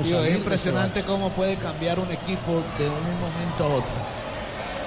[0.05, 4.23] Tío, es impresionante cómo puede cambiar un equipo de un momento a otro.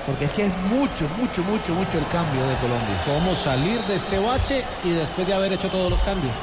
[0.07, 3.03] Porque es que es mucho, mucho, mucho, mucho el cambio de Colombia.
[3.05, 6.33] Cómo salir de este bache y después de haber hecho todos los cambios.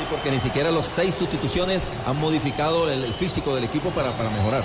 [0.00, 4.12] Sí, porque ni siquiera los seis sustituciones han modificado el, el físico del equipo para,
[4.12, 4.62] para mejorar.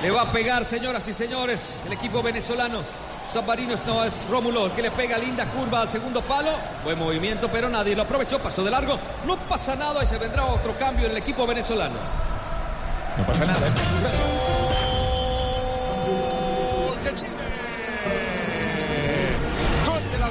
[0.00, 2.82] Le va a pegar, señoras y señores, el equipo venezolano.
[3.32, 6.50] Sabarino no es Rómulo, el que le pega linda curva al segundo palo.
[6.84, 8.96] Buen movimiento, pero nadie lo aprovechó, pasó de largo.
[9.26, 11.96] No pasa nada y se vendrá otro cambio en el equipo venezolano.
[13.16, 13.66] No pasa nada.
[13.66, 14.10] Este Gol de la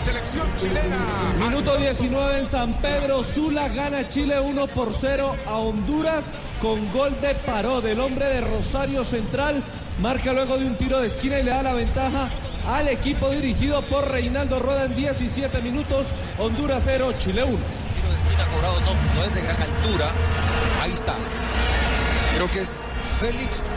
[0.07, 1.05] selección chilena.
[1.37, 6.23] Minuto 19 en San Pedro Sula gana Chile 1 por 0 a Honduras
[6.61, 9.61] con gol de Paró del hombre de Rosario Central.
[9.99, 12.29] Marca luego de un tiro de esquina y le da la ventaja
[12.69, 16.07] al equipo dirigido por Reinaldo Rueda en 17 minutos.
[16.37, 17.57] Honduras 0, Chile 1.
[17.57, 20.09] tiro de esquina cobrado no, no es de gran altura.
[20.81, 21.15] Ahí está.
[22.33, 22.87] Creo que es
[23.19, 23.71] Félix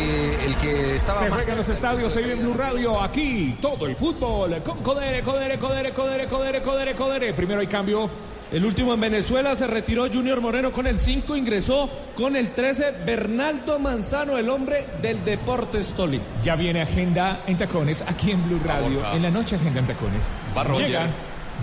[0.00, 3.00] que, el que estaba Se más juega en los estadios, se vive en Blue Radio.
[3.00, 7.34] Aquí todo el fútbol con Codere, Codere, Codere, Codere, Codere, Codere, Codere.
[7.34, 8.08] Primero hay cambio.
[8.50, 12.94] El último en Venezuela se retiró Junior Moreno con el 5, ingresó con el 13
[13.06, 16.24] Bernaldo Manzano, el hombre del Deportes Tolima.
[16.42, 19.02] Ya viene agenda en tacones aquí en Blue Radio.
[19.12, 20.24] En la noche agenda en tacones.
[20.56, 20.86] Va Roger.
[20.88, 21.06] Llega,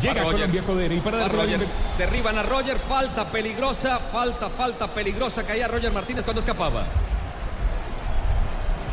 [0.02, 0.36] llega Roger.
[0.36, 1.60] Colombia Codere y para Roger.
[1.98, 5.44] Derriban a Roger, falta peligrosa, falta, falta peligrosa.
[5.44, 6.86] Caía Roger Martínez cuando escapaba.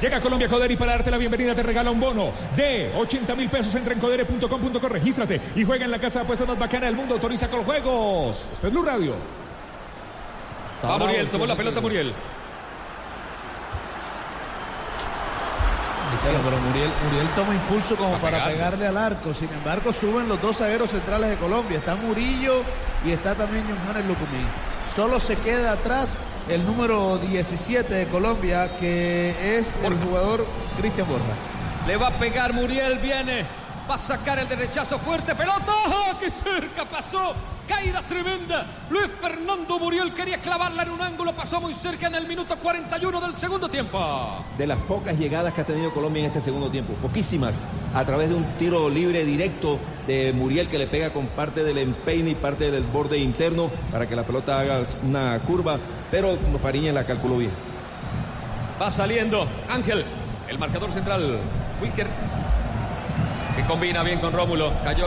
[0.00, 3.48] Llega Colombia Codere y para darte la bienvenida te regala un bono de 80 mil
[3.48, 3.74] pesos.
[3.74, 7.14] Entra en codere.com.co, regístrate y juega en la casa de apuestas más bacana del mundo.
[7.14, 8.48] Autoriza con juegos.
[8.52, 9.14] Este es Blue Radio.
[10.84, 12.12] Va Muriel, tomó la pelota Muriel.
[16.22, 18.54] Claro, pero Muriel, Muriel toma impulso como para pegarle.
[18.54, 19.34] pegarle al arco.
[19.34, 21.78] Sin embargo, suben los dos zagueros centrales de Colombia.
[21.78, 22.62] Está Murillo
[23.04, 24.44] y está también Johannes Lucumí.
[24.94, 26.16] Solo se queda atrás
[26.48, 30.46] el número 17 de Colombia, que es el jugador
[30.78, 31.34] Cristian Borja.
[31.88, 33.63] Le va a pegar Muriel, viene.
[33.88, 35.72] Va a sacar el derechazo fuerte, pelota.
[35.86, 37.34] ¡Ah, ¡Qué cerca pasó!
[37.68, 38.66] Caída tremenda.
[38.90, 43.20] Luis Fernando Muriel quería clavarla en un ángulo, pasó muy cerca en el minuto 41
[43.20, 44.44] del segundo tiempo.
[44.56, 47.60] De las pocas llegadas que ha tenido Colombia en este segundo tiempo, poquísimas,
[47.94, 51.78] a través de un tiro libre directo de Muriel que le pega con parte del
[51.78, 55.78] empeine y parte del borde interno para que la pelota haga una curva,
[56.10, 57.52] pero Fariña la calculó bien.
[58.80, 60.04] Va saliendo Ángel,
[60.48, 61.38] el marcador central.
[61.80, 62.08] Wilker,
[63.66, 64.72] combina bien con Rómulo.
[64.84, 65.06] Cayó